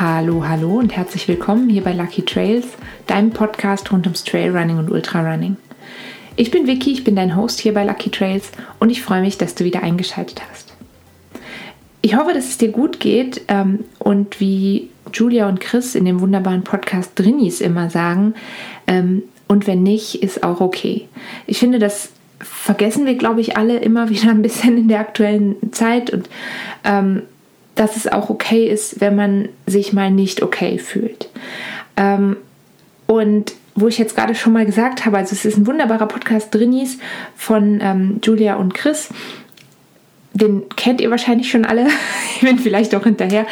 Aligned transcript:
Hallo, 0.00 0.48
hallo 0.48 0.78
und 0.78 0.96
herzlich 0.96 1.28
willkommen 1.28 1.68
hier 1.68 1.84
bei 1.84 1.92
Lucky 1.92 2.22
Trails, 2.22 2.64
deinem 3.06 3.32
Podcast 3.32 3.92
rund 3.92 4.06
ums 4.06 4.24
Trailrunning 4.24 4.78
und 4.78 4.90
Ultrarunning. 4.90 5.58
Ich 6.36 6.50
bin 6.50 6.66
Vicky, 6.66 6.90
ich 6.90 7.04
bin 7.04 7.16
dein 7.16 7.36
Host 7.36 7.60
hier 7.60 7.74
bei 7.74 7.84
Lucky 7.84 8.08
Trails 8.08 8.50
und 8.78 8.88
ich 8.88 9.02
freue 9.02 9.20
mich, 9.20 9.36
dass 9.36 9.54
du 9.54 9.64
wieder 9.64 9.82
eingeschaltet 9.82 10.40
hast. 10.50 10.72
Ich 12.00 12.16
hoffe, 12.16 12.32
dass 12.32 12.46
es 12.46 12.56
dir 12.56 12.70
gut 12.70 12.98
geht 12.98 13.42
ähm, 13.48 13.84
und 13.98 14.40
wie 14.40 14.88
Julia 15.12 15.46
und 15.50 15.60
Chris 15.60 15.94
in 15.94 16.06
dem 16.06 16.22
wunderbaren 16.22 16.64
Podcast 16.64 17.10
Drinis 17.14 17.60
immer 17.60 17.90
sagen, 17.90 18.32
ähm, 18.86 19.24
und 19.48 19.66
wenn 19.66 19.82
nicht, 19.82 20.22
ist 20.22 20.42
auch 20.42 20.62
okay. 20.62 21.08
Ich 21.46 21.58
finde, 21.58 21.78
das 21.78 22.08
vergessen 22.38 23.04
wir, 23.04 23.16
glaube 23.16 23.42
ich, 23.42 23.58
alle 23.58 23.76
immer 23.76 24.08
wieder 24.08 24.30
ein 24.30 24.40
bisschen 24.40 24.78
in 24.78 24.88
der 24.88 25.00
aktuellen 25.00 25.56
Zeit 25.72 26.08
und 26.08 26.30
ähm, 26.84 27.20
dass 27.80 27.96
es 27.96 28.06
auch 28.06 28.28
okay 28.28 28.66
ist, 28.66 29.00
wenn 29.00 29.16
man 29.16 29.48
sich 29.66 29.94
mal 29.94 30.10
nicht 30.10 30.42
okay 30.42 30.76
fühlt. 30.76 31.30
Ähm, 31.96 32.36
und 33.06 33.54
wo 33.74 33.88
ich 33.88 33.96
jetzt 33.96 34.14
gerade 34.14 34.34
schon 34.34 34.52
mal 34.52 34.66
gesagt 34.66 35.06
habe, 35.06 35.16
also 35.16 35.32
es 35.32 35.46
ist 35.46 35.56
ein 35.56 35.66
wunderbarer 35.66 36.06
Podcast 36.06 36.54
Drinis 36.54 36.98
von 37.34 37.80
ähm, 37.82 38.20
Julia 38.22 38.56
und 38.56 38.74
Chris. 38.74 39.08
Den 40.34 40.68
kennt 40.76 41.00
ihr 41.00 41.10
wahrscheinlich 41.10 41.50
schon 41.50 41.64
alle. 41.64 41.86
ich 42.34 42.42
bin 42.42 42.58
vielleicht 42.58 42.94
auch 42.94 43.04
hinterher. 43.04 43.46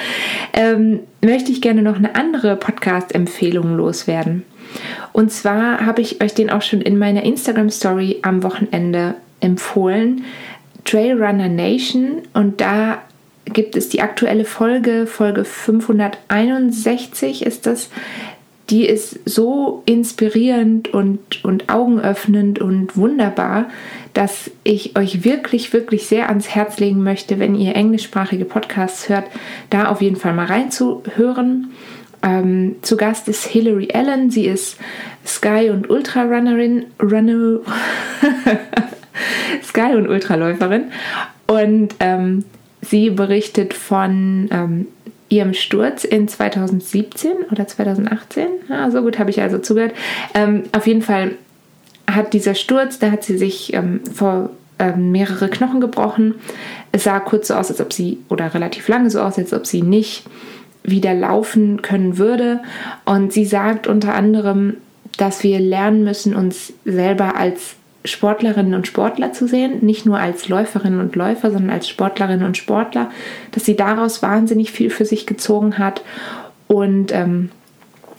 Ähm, 0.52 1.00
möchte 1.24 1.50
ich 1.50 1.62
gerne 1.62 1.80
noch 1.80 1.96
eine 1.96 2.14
andere 2.14 2.56
Podcast-Empfehlung 2.56 3.78
loswerden. 3.78 4.44
Und 5.14 5.32
zwar 5.32 5.86
habe 5.86 6.02
ich 6.02 6.22
euch 6.22 6.34
den 6.34 6.50
auch 6.50 6.60
schon 6.60 6.82
in 6.82 6.98
meiner 6.98 7.22
Instagram-Story 7.22 8.18
am 8.20 8.42
Wochenende 8.42 9.14
empfohlen. 9.40 10.26
Trailrunner 10.84 11.48
Nation. 11.48 12.22
Und 12.34 12.60
da 12.60 12.98
gibt 13.52 13.76
es 13.76 13.88
die 13.88 14.02
aktuelle 14.02 14.44
Folge, 14.44 15.06
Folge 15.06 15.44
561 15.44 17.44
ist 17.44 17.66
das. 17.66 17.90
Die 18.70 18.86
ist 18.86 19.20
so 19.24 19.82
inspirierend 19.86 20.92
und, 20.92 21.42
und 21.42 21.70
augenöffnend 21.70 22.58
und 22.58 22.98
wunderbar, 22.98 23.70
dass 24.12 24.50
ich 24.62 24.98
euch 24.98 25.24
wirklich, 25.24 25.72
wirklich 25.72 26.06
sehr 26.06 26.28
ans 26.28 26.50
Herz 26.50 26.78
legen 26.78 27.02
möchte, 27.02 27.38
wenn 27.38 27.54
ihr 27.54 27.74
englischsprachige 27.74 28.44
Podcasts 28.44 29.08
hört, 29.08 29.24
da 29.70 29.88
auf 29.88 30.02
jeden 30.02 30.16
Fall 30.16 30.34
mal 30.34 30.46
reinzuhören. 30.46 31.70
Ähm, 32.22 32.76
zu 32.82 32.98
Gast 32.98 33.28
ist 33.28 33.46
Hilary 33.46 33.88
Allen. 33.94 34.30
Sie 34.30 34.46
ist 34.46 34.76
Sky- 35.24 35.70
und 35.70 35.88
Ultrarunnerin, 35.88 36.86
Runner, 37.00 37.60
Sky- 39.62 39.94
und 39.94 40.08
Ultraläuferin. 40.08 40.90
Und 41.46 41.94
ähm, 42.00 42.44
sie 42.90 43.10
berichtet 43.10 43.74
von 43.74 44.48
ähm, 44.50 44.86
ihrem 45.28 45.54
Sturz 45.54 46.04
in 46.04 46.28
2017 46.28 47.32
oder 47.50 47.66
2018. 47.66 48.46
Ja, 48.68 48.90
so 48.90 49.02
gut 49.02 49.18
habe 49.18 49.30
ich 49.30 49.40
also 49.40 49.58
zugehört. 49.58 49.92
Ähm, 50.34 50.64
auf 50.72 50.86
jeden 50.86 51.02
Fall 51.02 51.32
hat 52.10 52.32
dieser 52.32 52.54
Sturz, 52.54 52.98
da 52.98 53.10
hat 53.10 53.24
sie 53.24 53.36
sich 53.36 53.74
ähm, 53.74 54.00
vor 54.12 54.50
ähm, 54.78 55.12
mehrere 55.12 55.48
Knochen 55.48 55.80
gebrochen. 55.80 56.34
Es 56.92 57.04
sah 57.04 57.20
kurz 57.20 57.48
so 57.48 57.54
aus, 57.54 57.70
als 57.70 57.80
ob 57.80 57.92
sie, 57.92 58.18
oder 58.28 58.54
relativ 58.54 58.88
lange 58.88 59.10
so 59.10 59.20
aus, 59.20 59.38
als 59.38 59.52
ob 59.52 59.66
sie 59.66 59.82
nicht 59.82 60.24
wieder 60.82 61.12
laufen 61.12 61.82
können 61.82 62.16
würde. 62.16 62.60
Und 63.04 63.32
sie 63.32 63.44
sagt 63.44 63.86
unter 63.86 64.14
anderem, 64.14 64.78
dass 65.18 65.42
wir 65.42 65.58
lernen 65.58 66.04
müssen, 66.04 66.34
uns 66.34 66.72
selber 66.84 67.36
als 67.36 67.74
Sportlerinnen 68.04 68.74
und 68.74 68.86
Sportler 68.86 69.32
zu 69.32 69.46
sehen, 69.46 69.84
nicht 69.84 70.06
nur 70.06 70.18
als 70.18 70.48
Läuferinnen 70.48 71.00
und 71.00 71.16
Läufer, 71.16 71.50
sondern 71.50 71.70
als 71.70 71.88
Sportlerinnen 71.88 72.46
und 72.46 72.56
Sportler, 72.56 73.10
dass 73.52 73.64
sie 73.64 73.76
daraus 73.76 74.22
wahnsinnig 74.22 74.70
viel 74.70 74.90
für 74.90 75.04
sich 75.04 75.26
gezogen 75.26 75.78
hat. 75.78 76.02
Und 76.68 77.12
ähm, 77.12 77.50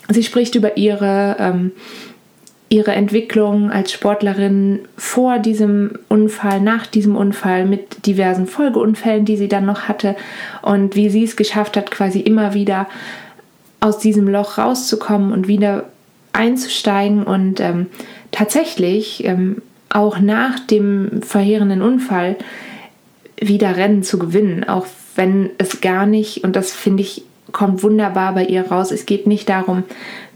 sie 0.10 0.24
spricht 0.24 0.56
über 0.56 0.78
ihre 0.78 1.38
ähm, 1.40 1.72
ihre 2.70 2.92
Entwicklung 2.92 3.72
als 3.72 3.92
Sportlerin 3.92 4.82
vor 4.96 5.40
diesem 5.40 5.98
Unfall, 6.08 6.62
nach 6.62 6.86
diesem 6.86 7.16
Unfall 7.16 7.66
mit 7.66 8.06
diversen 8.06 8.46
Folgeunfällen, 8.46 9.26
die 9.26 9.38
sie 9.38 9.48
dann 9.48 9.66
noch 9.66 9.88
hatte. 9.88 10.16
Und 10.62 10.96
wie 10.96 11.10
sie 11.10 11.24
es 11.24 11.36
geschafft 11.36 11.76
hat, 11.76 11.90
quasi 11.90 12.20
immer 12.20 12.54
wieder 12.54 12.88
aus 13.80 13.98
diesem 13.98 14.28
Loch 14.28 14.60
rauszukommen 14.60 15.34
und 15.34 15.48
wieder 15.48 15.86
einzusteigen. 16.32 17.24
Und 17.24 17.60
ähm, 17.60 17.88
tatsächlich 18.32 19.26
ähm, 19.26 19.64
auch 19.90 20.20
nach 20.20 20.60
dem 20.60 21.22
verheerenden 21.22 21.82
Unfall 21.82 22.36
wieder 23.40 23.78
Rennen 23.78 24.04
zu 24.04 24.20
gewinnen, 24.20 24.68
auch 24.68 24.86
wenn 25.16 25.50
es 25.58 25.82
gar 25.82 26.06
nicht, 26.06 26.44
und 26.44 26.56
das 26.56 26.72
finde 26.72 27.02
ich 27.04 27.24
kommt 27.52 27.84
wunderbar 27.84 28.34
bei 28.34 28.46
ihr 28.46 28.68
raus. 28.68 28.92
Es 28.92 29.06
geht 29.06 29.28
nicht 29.28 29.50
darum, 29.50 29.84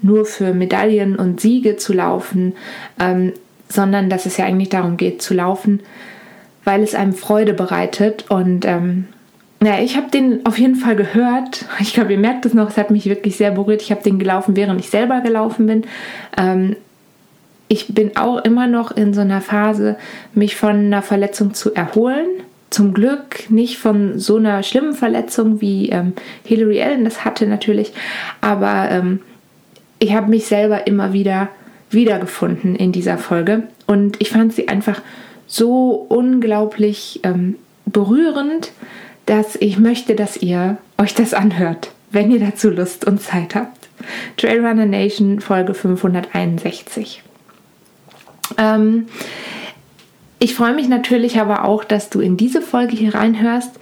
nur 0.02 0.25
für 0.25 0.53
Medaillen 0.53 1.16
und 1.16 1.40
Siege 1.40 1.78
zu 1.78 1.94
laufen, 1.94 2.53
ähm, 3.00 3.34
sondern 3.69 4.09
dass 4.09 4.25
es 4.25 4.38
ja 4.38 4.46
eigentlich 4.46 4.69
darum 4.69 4.97
geht, 4.97 5.22
zu 5.22 5.34
laufen, 5.34 5.81
weil 6.64 6.81
es 6.81 6.96
einem 6.96 7.14
Freude 7.14 7.53
bereitet. 7.53 8.25
Und 8.30 8.66
ähm, 8.66 9.08
ja, 9.64 9.80
ich 9.80 9.96
habe 9.97 10.09
den 10.12 10.46
auf 10.46 10.58
jeden 10.58 10.75
Fall 10.75 10.96
gehört. 10.96 11.66
Ich 11.80 11.94
glaube, 11.94 12.14
ihr 12.14 12.20
merkt 12.20 12.46
es 12.46 12.53
noch, 12.53 12.70
es 12.70 12.78
hat 12.78 12.91
mich 12.91 13.06
wirklich 13.06 13.38
sehr 13.38 13.52
berührt. 13.52 13.81
Ich 13.81 13.91
habe 13.91 14.03
den 14.03 14.20
gelaufen, 14.20 14.56
während 14.56 14.80
ich 14.80 14.90
selber 14.90 15.22
gelaufen 15.22 15.68
bin. 15.68 15.84
Ähm, 16.38 16.75
ich 17.68 17.94
bin 17.94 18.16
auch 18.18 18.44
immer 18.44 18.68
noch 18.68 18.91
in 18.91 19.13
so 19.13 19.22
einer 19.22 19.41
Phase, 19.41 19.97
mich 20.34 20.56
von 20.56 20.75
einer 20.75 21.01
Verletzung 21.01 21.53
zu 21.53 21.74
erholen 21.74 22.28
zum 22.74 22.94
Glück 22.94 23.50
nicht 23.50 23.78
von 23.78 24.19
so 24.19 24.38
einer 24.38 24.63
schlimmen 24.63 24.94
Verletzung 24.94 25.62
wie 25.62 25.90
ähm, 25.90 26.13
Hillary 26.44 26.81
Allen 26.81 27.06
das 27.06 27.23
hatte 27.23 27.46
natürlich, 27.46 27.94
aber 28.41 28.90
ähm, 28.90 29.19
ich 30.00 30.13
habe 30.13 30.29
mich 30.29 30.47
selber 30.47 30.88
immer 30.88 31.13
wieder 31.13 31.50
wiedergefunden 31.91 32.75
in 32.75 32.91
dieser 32.91 33.19
Folge 33.19 33.63
und 33.85 34.19
ich 34.19 34.31
fand 34.31 34.53
sie 34.53 34.68
einfach 34.68 35.02
so 35.46 36.06
unglaublich 36.09 37.19
ähm, 37.23 37.57
berührend, 37.85 38.72
dass 39.28 39.56
ich 39.56 39.78
möchte, 39.78 40.16
dass 40.16 40.38
ihr 40.38 40.78
euch 40.97 41.13
das 41.13 41.35
anhört, 41.35 41.91
wenn 42.12 42.31
ihr 42.31 42.40
dazu 42.40 42.72
Lust 42.72 43.06
und 43.06 43.22
Zeit 43.22 43.53
habt. 43.53 43.88
Trailrunner 44.38 44.88
Nation 44.88 45.40
Folge 45.40 45.75
561. 45.75 47.22
Ähm, 48.57 49.07
ich 50.39 50.55
freue 50.55 50.73
mich 50.73 50.89
natürlich 50.89 51.39
aber 51.39 51.63
auch, 51.63 51.83
dass 51.83 52.09
du 52.09 52.19
in 52.19 52.35
diese 52.35 52.61
Folge 52.61 52.95
hier 52.95 53.15
reinhörst. 53.15 53.79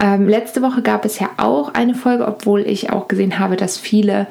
Ähm, 0.00 0.28
letzte 0.28 0.62
Woche 0.62 0.80
gab 0.80 1.04
es 1.04 1.18
ja 1.18 1.28
auch 1.36 1.74
eine 1.74 1.94
Folge, 1.94 2.26
obwohl 2.26 2.62
ich 2.62 2.90
auch 2.90 3.08
gesehen 3.08 3.38
habe, 3.38 3.56
dass 3.56 3.78
viele 3.78 4.26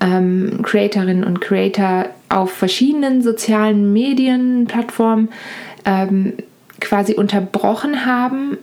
ähm, 0.00 0.60
Creatorinnen 0.62 1.24
und 1.24 1.40
Creator 1.40 2.06
auf 2.28 2.52
verschiedenen 2.52 3.22
sozialen 3.22 3.92
Medienplattformen 3.92 5.28
ähm, 5.84 6.34
quasi 6.80 7.14
unterbrochen 7.14 8.06
haben, 8.06 8.58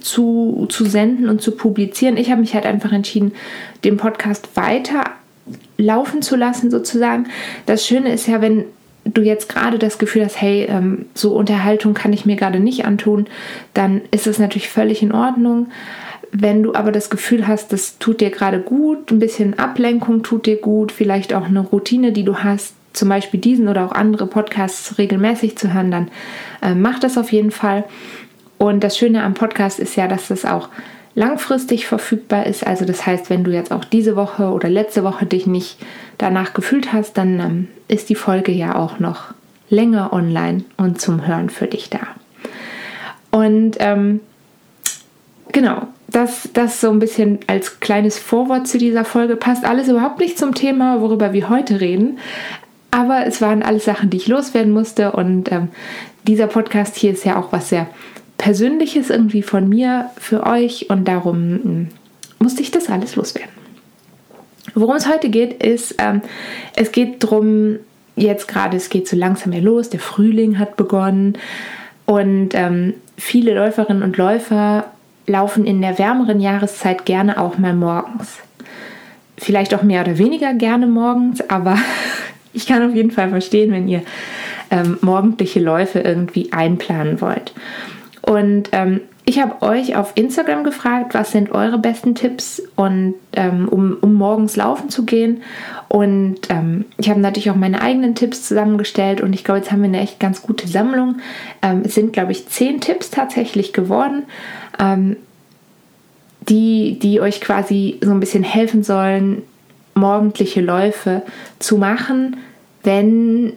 zu, 0.00 0.66
zu 0.70 0.84
senden 0.84 1.28
und 1.28 1.42
zu 1.42 1.52
publizieren. 1.52 2.16
Ich 2.16 2.30
habe 2.30 2.40
mich 2.40 2.54
halt 2.54 2.66
einfach 2.66 2.92
entschieden, 2.92 3.32
den 3.84 3.96
Podcast 3.96 4.56
weiter 4.56 5.04
laufen 5.76 6.22
zu 6.22 6.36
lassen, 6.36 6.70
sozusagen. 6.70 7.26
Das 7.66 7.86
Schöne 7.86 8.12
ist 8.12 8.26
ja, 8.26 8.40
wenn 8.40 8.64
du 9.04 9.22
jetzt 9.22 9.48
gerade 9.48 9.78
das 9.78 9.98
Gefühl 9.98 10.24
hast, 10.24 10.40
hey, 10.40 10.66
ähm, 10.68 11.06
so 11.14 11.34
Unterhaltung 11.34 11.94
kann 11.94 12.12
ich 12.12 12.26
mir 12.26 12.36
gerade 12.36 12.60
nicht 12.60 12.84
antun, 12.84 13.26
dann 13.74 14.02
ist 14.10 14.26
es 14.26 14.38
natürlich 14.38 14.68
völlig 14.68 15.02
in 15.02 15.12
Ordnung. 15.12 15.68
Wenn 16.30 16.62
du 16.62 16.74
aber 16.74 16.92
das 16.92 17.10
Gefühl 17.10 17.46
hast, 17.46 17.72
das 17.72 17.98
tut 17.98 18.20
dir 18.20 18.30
gerade 18.30 18.60
gut, 18.60 19.10
ein 19.10 19.18
bisschen 19.18 19.58
Ablenkung 19.58 20.22
tut 20.22 20.46
dir 20.46 20.56
gut, 20.56 20.90
vielleicht 20.90 21.34
auch 21.34 21.46
eine 21.46 21.60
Routine, 21.60 22.12
die 22.12 22.24
du 22.24 22.38
hast, 22.38 22.74
zum 22.92 23.08
Beispiel 23.08 23.40
diesen 23.40 23.68
oder 23.68 23.86
auch 23.86 23.92
andere 23.92 24.26
Podcasts 24.26 24.98
regelmäßig 24.98 25.56
zu 25.56 25.72
hören, 25.72 25.90
dann 25.90 26.08
äh, 26.62 26.74
mach 26.74 26.98
das 26.98 27.18
auf 27.18 27.32
jeden 27.32 27.50
Fall. 27.50 27.84
Und 28.58 28.84
das 28.84 28.96
Schöne 28.96 29.24
am 29.24 29.34
Podcast 29.34 29.80
ist 29.80 29.96
ja, 29.96 30.06
dass 30.06 30.30
es 30.30 30.44
auch 30.44 30.68
langfristig 31.14 31.86
verfügbar 31.86 32.46
ist. 32.46 32.66
Also 32.66 32.84
das 32.84 33.06
heißt, 33.06 33.28
wenn 33.30 33.44
du 33.44 33.50
jetzt 33.50 33.72
auch 33.72 33.84
diese 33.84 34.16
Woche 34.16 34.50
oder 34.50 34.68
letzte 34.68 35.04
Woche 35.04 35.26
dich 35.26 35.46
nicht 35.46 35.78
danach 36.18 36.54
gefühlt 36.54 36.92
hast, 36.92 37.18
dann 37.18 37.40
ähm, 37.40 37.68
ist 37.88 38.08
die 38.08 38.14
Folge 38.14 38.52
ja 38.52 38.76
auch 38.76 38.98
noch 38.98 39.34
länger 39.68 40.12
online 40.12 40.64
und 40.76 41.00
zum 41.00 41.26
Hören 41.26 41.50
für 41.50 41.66
dich 41.66 41.90
da. 41.90 42.00
Und 43.30 43.76
ähm, 43.80 44.20
genau, 45.50 45.88
das, 46.08 46.50
das 46.52 46.80
so 46.80 46.90
ein 46.90 46.98
bisschen 46.98 47.40
als 47.46 47.80
kleines 47.80 48.18
Vorwort 48.18 48.68
zu 48.68 48.78
dieser 48.78 49.04
Folge 49.04 49.36
passt 49.36 49.64
alles 49.64 49.88
überhaupt 49.88 50.18
nicht 50.18 50.38
zum 50.38 50.54
Thema, 50.54 51.00
worüber 51.00 51.32
wir 51.32 51.48
heute 51.48 51.80
reden. 51.80 52.18
Aber 52.90 53.26
es 53.26 53.40
waren 53.40 53.62
alles 53.62 53.86
Sachen, 53.86 54.10
die 54.10 54.18
ich 54.18 54.28
loswerden 54.28 54.72
musste. 54.72 55.12
Und 55.12 55.50
ähm, 55.50 55.68
dieser 56.26 56.46
Podcast 56.46 56.96
hier 56.96 57.12
ist 57.12 57.24
ja 57.24 57.38
auch 57.38 57.50
was 57.52 57.70
sehr 57.70 57.86
Persönliches 58.42 59.08
irgendwie 59.08 59.42
von 59.42 59.68
mir 59.68 60.10
für 60.18 60.44
euch. 60.44 60.90
Und 60.90 61.06
darum 61.06 61.36
ähm, 61.64 61.88
musste 62.40 62.60
ich 62.60 62.72
das 62.72 62.90
alles 62.90 63.14
loswerden. 63.14 63.52
Worum 64.74 64.96
es 64.96 65.08
heute 65.08 65.30
geht, 65.30 65.62
ist, 65.62 65.94
ähm, 65.98 66.22
es 66.74 66.90
geht 66.90 67.22
darum, 67.22 67.76
jetzt 68.16 68.48
gerade, 68.48 68.76
es 68.76 68.90
geht 68.90 69.06
so 69.06 69.16
langsam 69.16 69.50
mehr 69.50 69.60
los, 69.60 69.90
der 69.90 70.00
Frühling 70.00 70.58
hat 70.58 70.76
begonnen 70.76 71.38
und 72.04 72.50
ähm, 72.54 72.94
viele 73.16 73.54
Läuferinnen 73.54 74.02
und 74.02 74.16
Läufer 74.16 74.86
laufen 75.28 75.64
in 75.64 75.80
der 75.80 76.00
wärmeren 76.00 76.40
Jahreszeit 76.40 77.06
gerne 77.06 77.40
auch 77.40 77.58
mal 77.58 77.74
morgens. 77.74 78.38
vielleicht 79.38 79.72
auch 79.72 79.84
mehr 79.84 80.02
oder 80.02 80.18
weniger 80.18 80.52
gerne 80.54 80.88
morgens, 80.88 81.48
aber 81.48 81.78
ich 82.52 82.66
kann 82.66 82.88
auf 82.88 82.94
jeden 82.96 83.12
Fall 83.12 83.30
verstehen, 83.30 83.70
wenn 83.70 83.86
ihr 83.86 84.02
ähm, 84.72 84.98
morgendliche 85.00 85.60
Läufe 85.60 86.00
irgendwie 86.00 86.52
einplanen 86.52 87.20
wollt. 87.20 87.52
Und 88.22 88.70
ähm, 88.72 89.00
ich 89.24 89.40
habe 89.40 89.62
euch 89.62 89.94
auf 89.94 90.12
Instagram 90.16 90.64
gefragt, 90.64 91.14
was 91.14 91.30
sind 91.30 91.52
eure 91.52 91.78
besten 91.78 92.14
Tipps, 92.14 92.60
und, 92.74 93.14
ähm, 93.34 93.68
um, 93.68 93.96
um 94.00 94.14
morgens 94.14 94.56
laufen 94.56 94.90
zu 94.90 95.04
gehen. 95.04 95.42
Und 95.88 96.38
ähm, 96.48 96.86
ich 96.98 97.08
habe 97.08 97.20
natürlich 97.20 97.50
auch 97.50 97.56
meine 97.56 97.82
eigenen 97.82 98.14
Tipps 98.14 98.48
zusammengestellt 98.48 99.20
und 99.20 99.32
ich 99.32 99.44
glaube, 99.44 99.60
jetzt 99.60 99.70
haben 99.70 99.82
wir 99.82 99.88
eine 99.88 100.00
echt 100.00 100.18
ganz 100.18 100.42
gute 100.42 100.66
Sammlung. 100.66 101.16
Ähm, 101.62 101.82
es 101.84 101.94
sind, 101.94 102.12
glaube 102.12 102.32
ich, 102.32 102.48
zehn 102.48 102.80
Tipps 102.80 103.10
tatsächlich 103.10 103.72
geworden, 103.72 104.24
ähm, 104.80 105.16
die, 106.48 106.98
die 107.00 107.20
euch 107.20 107.40
quasi 107.40 107.98
so 108.00 108.10
ein 108.10 108.20
bisschen 108.20 108.42
helfen 108.42 108.82
sollen, 108.82 109.42
morgendliche 109.94 110.60
Läufe 110.60 111.22
zu 111.60 111.76
machen, 111.76 112.38
wenn 112.82 113.52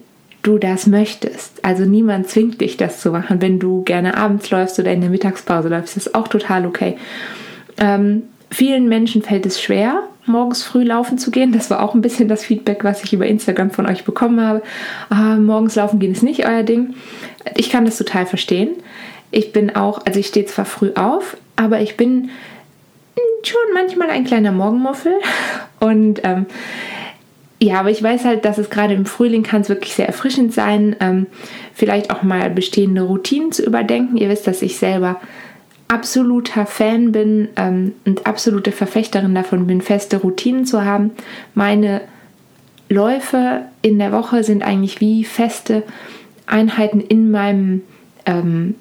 du 0.46 0.58
das 0.58 0.88
möchtest. 0.88 1.64
Also 1.64 1.86
niemand 1.86 2.30
zwingt 2.30 2.62
dich, 2.62 2.78
das 2.78 3.02
zu 3.02 3.12
machen. 3.12 3.42
Wenn 3.42 3.60
du 3.60 3.84
gerne 3.84 4.18
abends 4.18 4.50
läufst 4.52 4.80
oder 4.80 4.92
in 4.92 5.02
der 5.02 5.10
Mittagspause 5.10 5.70
läufst, 5.70 5.98
ist 5.98 6.16
auch 6.16 6.28
total 6.28 6.66
okay. 6.66 6.98
Ähm, 7.78 8.24
vielen 8.52 8.88
Menschen 8.88 9.22
fällt 9.22 9.46
es 9.46 9.62
schwer, 9.62 10.04
morgens 10.26 10.64
früh 10.64 10.84
laufen 10.84 11.18
zu 11.18 11.32
gehen. 11.32 11.52
Das 11.52 11.70
war 11.70 11.82
auch 11.82 11.94
ein 11.94 12.02
bisschen 12.02 12.28
das 12.28 12.46
Feedback, 12.46 12.84
was 12.84 13.04
ich 13.04 13.14
über 13.14 13.26
Instagram 13.26 13.72
von 13.72 13.88
euch 13.88 14.04
bekommen 14.04 14.40
habe. 14.42 14.62
Ah, 15.10 15.36
morgens 15.36 15.76
laufen 15.76 16.00
gehen 16.00 16.12
ist 16.12 16.24
nicht 16.24 16.48
euer 16.48 16.64
Ding. 16.64 16.96
Ich 17.56 17.70
kann 17.70 17.86
das 17.86 17.98
total 17.98 18.26
verstehen. 18.26 18.70
Ich 19.32 19.52
bin 19.52 19.76
auch, 19.76 20.06
also 20.06 20.20
ich 20.20 20.28
stehe 20.28 20.46
zwar 20.46 20.66
früh 20.66 20.92
auf, 20.96 21.38
aber 21.56 21.82
ich 21.82 21.98
bin 21.98 22.30
schon 23.44 23.74
manchmal 23.74 24.10
ein 24.10 24.26
kleiner 24.26 24.52
Morgenmuffel 24.52 25.14
und 25.80 26.22
ähm, 26.24 26.46
ja, 27.62 27.80
aber 27.80 27.90
ich 27.90 28.04
weiß 28.04 28.26
halt, 28.26 28.44
dass 28.44 28.58
es 28.58 28.70
gerade 28.70 28.94
im 28.94 29.06
Frühling 29.06 29.44
kann 29.44 29.62
es 29.62 29.70
wirklich 29.70 29.94
sehr 29.94 30.08
erfrischend 30.08 30.54
sein, 30.54 30.96
ähm, 31.00 31.28
vielleicht 31.74 32.12
auch 32.12 32.22
mal 32.22 32.50
bestehende 32.50 33.04
Routinen 33.04 33.52
zu 33.52 33.64
überdenken. 33.64 34.18
Ihr 34.18 34.30
wisst, 34.30 34.48
dass 34.48 34.62
ich 34.62 34.78
selber 34.78 35.22
absoluter 35.88 36.66
Fan 36.66 37.12
bin 37.12 37.50
ähm, 37.56 37.94
und 38.06 38.26
absolute 38.26 38.72
Verfechterin 38.72 39.36
davon 39.36 39.68
bin, 39.68 39.82
feste 39.82 40.18
Routinen 40.18 40.66
zu 40.66 40.84
haben. 40.84 41.12
Meine 41.54 42.02
Läufe 42.90 43.62
in 43.82 44.00
der 44.00 44.12
Woche 44.12 44.44
sind 44.44 44.64
eigentlich 44.64 45.00
wie 45.00 45.24
feste 45.24 45.84
Einheiten 46.48 47.02
in 47.02 47.32
meinem, 47.32 47.82
ähm, 48.26 48.76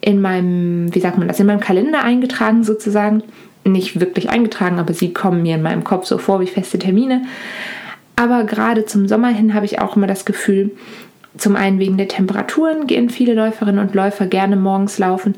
in 0.00 0.20
meinem, 0.20 0.94
wie 0.94 1.00
sagt 1.00 1.18
man 1.18 1.28
das, 1.28 1.40
in 1.40 1.46
meinem 1.46 1.60
Kalender 1.60 2.04
eingetragen 2.04 2.62
sozusagen. 2.62 3.22
Nicht 3.64 4.00
wirklich 4.00 4.30
eingetragen, 4.30 4.78
aber 4.78 4.94
sie 4.94 5.12
kommen 5.12 5.42
mir 5.42 5.56
in 5.56 5.62
meinem 5.62 5.84
Kopf 5.84 6.06
so 6.06 6.18
vor 6.18 6.40
wie 6.40 6.46
feste 6.46 6.78
Termine. 6.78 7.22
Aber 8.18 8.42
gerade 8.42 8.84
zum 8.84 9.06
Sommer 9.06 9.28
hin 9.28 9.54
habe 9.54 9.64
ich 9.64 9.80
auch 9.80 9.94
immer 9.94 10.08
das 10.08 10.24
Gefühl, 10.24 10.72
zum 11.36 11.54
einen 11.54 11.78
wegen 11.78 11.96
der 11.98 12.08
Temperaturen 12.08 12.88
gehen 12.88 13.10
viele 13.10 13.32
Läuferinnen 13.32 13.78
und 13.78 13.94
Läufer 13.94 14.26
gerne 14.26 14.56
morgens 14.56 14.98
laufen. 14.98 15.36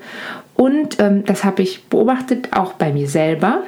Und 0.55 0.99
ähm, 0.99 1.27
das 1.27 1.45
habe 1.45 1.61
ich 1.61 1.85
beobachtet, 1.89 2.49
auch 2.53 2.73
bei 2.73 2.91
mir 2.91 3.07
selber. 3.07 3.65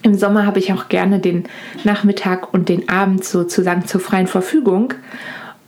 Im 0.00 0.14
Sommer 0.14 0.46
habe 0.46 0.58
ich 0.58 0.72
auch 0.72 0.88
gerne 0.88 1.18
den 1.18 1.44
Nachmittag 1.84 2.54
und 2.54 2.70
den 2.70 2.88
Abend 2.88 3.26
sozusagen 3.26 3.84
zur 3.84 4.00
freien 4.00 4.26
Verfügung, 4.26 4.94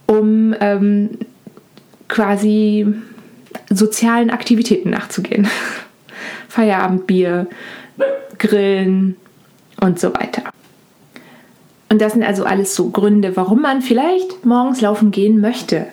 um 0.07 0.55
ähm, 0.61 1.11
quasi 2.09 2.87
sozialen 3.69 4.31
Aktivitäten 4.31 4.89
nachzugehen. 4.89 5.47
Feierabendbier, 6.49 7.49
Grillen 8.39 9.17
und 9.83 10.01
so 10.01 10.15
weiter. 10.15 10.43
Und 11.91 12.01
das 12.01 12.13
sind 12.13 12.23
also 12.23 12.45
alles 12.45 12.75
so 12.77 12.91
Gründe, 12.91 13.37
warum 13.37 13.63
man 13.63 13.83
vielleicht 13.83 14.47
morgens 14.47 14.81
laufen 14.81 15.11
gehen 15.11 15.41
möchte. 15.41 15.87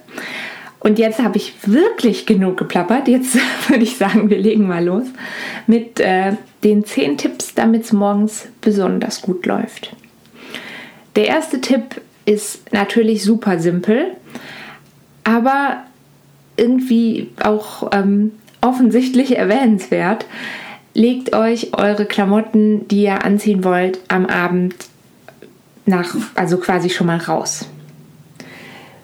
Und 0.79 0.99
jetzt 0.99 1.19
habe 1.19 1.37
ich 1.37 1.55
wirklich 1.65 2.27
genug 2.27 2.55
geplappert. 2.55 3.07
Jetzt 3.07 3.37
würde 3.67 3.83
ich 3.83 3.97
sagen, 3.97 4.29
wir 4.29 4.37
legen 4.37 4.67
mal 4.67 4.85
los 4.85 5.07
mit 5.65 5.99
äh, 5.99 6.33
den 6.63 6.85
10 6.85 7.17
Tipps, 7.17 7.55
damit 7.55 7.85
es 7.85 7.93
morgens 7.93 8.47
besonders 8.61 9.23
gut 9.23 9.45
läuft. 9.47 9.95
Der 11.15 11.25
erste 11.25 11.61
Tipp 11.61 11.99
ist 12.25 12.71
natürlich 12.71 13.23
super 13.23 13.57
simpel, 13.57 14.11
aber 15.23 15.83
irgendwie 16.57 17.31
auch 17.41 17.89
ähm, 17.91 18.33
offensichtlich 18.61 19.35
erwähnenswert. 19.35 20.25
Legt 20.93 21.35
euch 21.35 21.73
eure 21.75 22.05
Klamotten, 22.05 22.87
die 22.87 23.03
ihr 23.03 23.23
anziehen 23.23 23.63
wollt, 23.63 23.99
am 24.09 24.27
Abend 24.27 24.75
nach, 25.87 26.15
also 26.35 26.57
quasi 26.57 26.89
schon 26.89 27.07
mal 27.07 27.17
raus. 27.17 27.67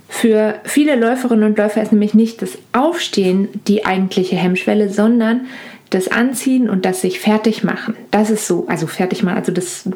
Für 0.07 0.56
viele 0.63 0.95
Läuferinnen 0.95 1.44
und 1.44 1.57
Läufer 1.57 1.81
ist 1.81 1.91
nämlich 1.91 2.13
nicht 2.13 2.41
das 2.41 2.57
Aufstehen 2.71 3.50
die 3.68 3.85
eigentliche 3.85 4.35
Hemmschwelle, 4.35 4.89
sondern 4.89 5.47
das 5.89 6.07
Anziehen 6.07 6.69
und 6.69 6.85
das 6.85 7.01
sich 7.01 7.19
fertig 7.19 7.63
machen. 7.63 7.95
Das 8.12 8.30
ist 8.30 8.47
so, 8.47 8.65
also 8.68 8.88
fertig 8.88 9.24
machen, 9.24 9.38
also 9.38 9.51
das 9.51 9.89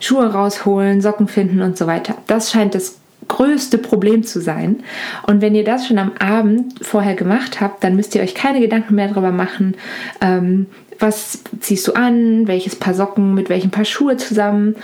Schuhe 0.00 0.32
rausholen, 0.32 1.00
Socken 1.00 1.28
finden 1.28 1.62
und 1.62 1.78
so 1.78 1.86
weiter. 1.86 2.16
Das 2.26 2.50
scheint 2.50 2.74
das 2.74 2.98
größte 3.28 3.78
Problem 3.78 4.24
zu 4.24 4.40
sein. 4.40 4.82
Und 5.26 5.40
wenn 5.40 5.54
ihr 5.54 5.64
das 5.64 5.86
schon 5.86 5.98
am 5.98 6.12
Abend 6.18 6.84
vorher 6.84 7.14
gemacht 7.14 7.60
habt, 7.60 7.82
dann 7.84 7.96
müsst 7.96 8.14
ihr 8.14 8.22
euch 8.22 8.34
keine 8.34 8.60
Gedanken 8.60 8.94
mehr 8.94 9.08
darüber 9.08 9.32
machen, 9.32 9.76
ähm, 10.20 10.66
was 11.02 11.42
ziehst 11.60 11.86
du 11.88 11.92
an, 11.94 12.46
welches 12.46 12.76
Paar 12.76 12.94
Socken 12.94 13.34
mit 13.34 13.48
welchem 13.48 13.70
Paar 13.70 13.84
Schuhe 13.84 14.16
zusammen, 14.16 14.76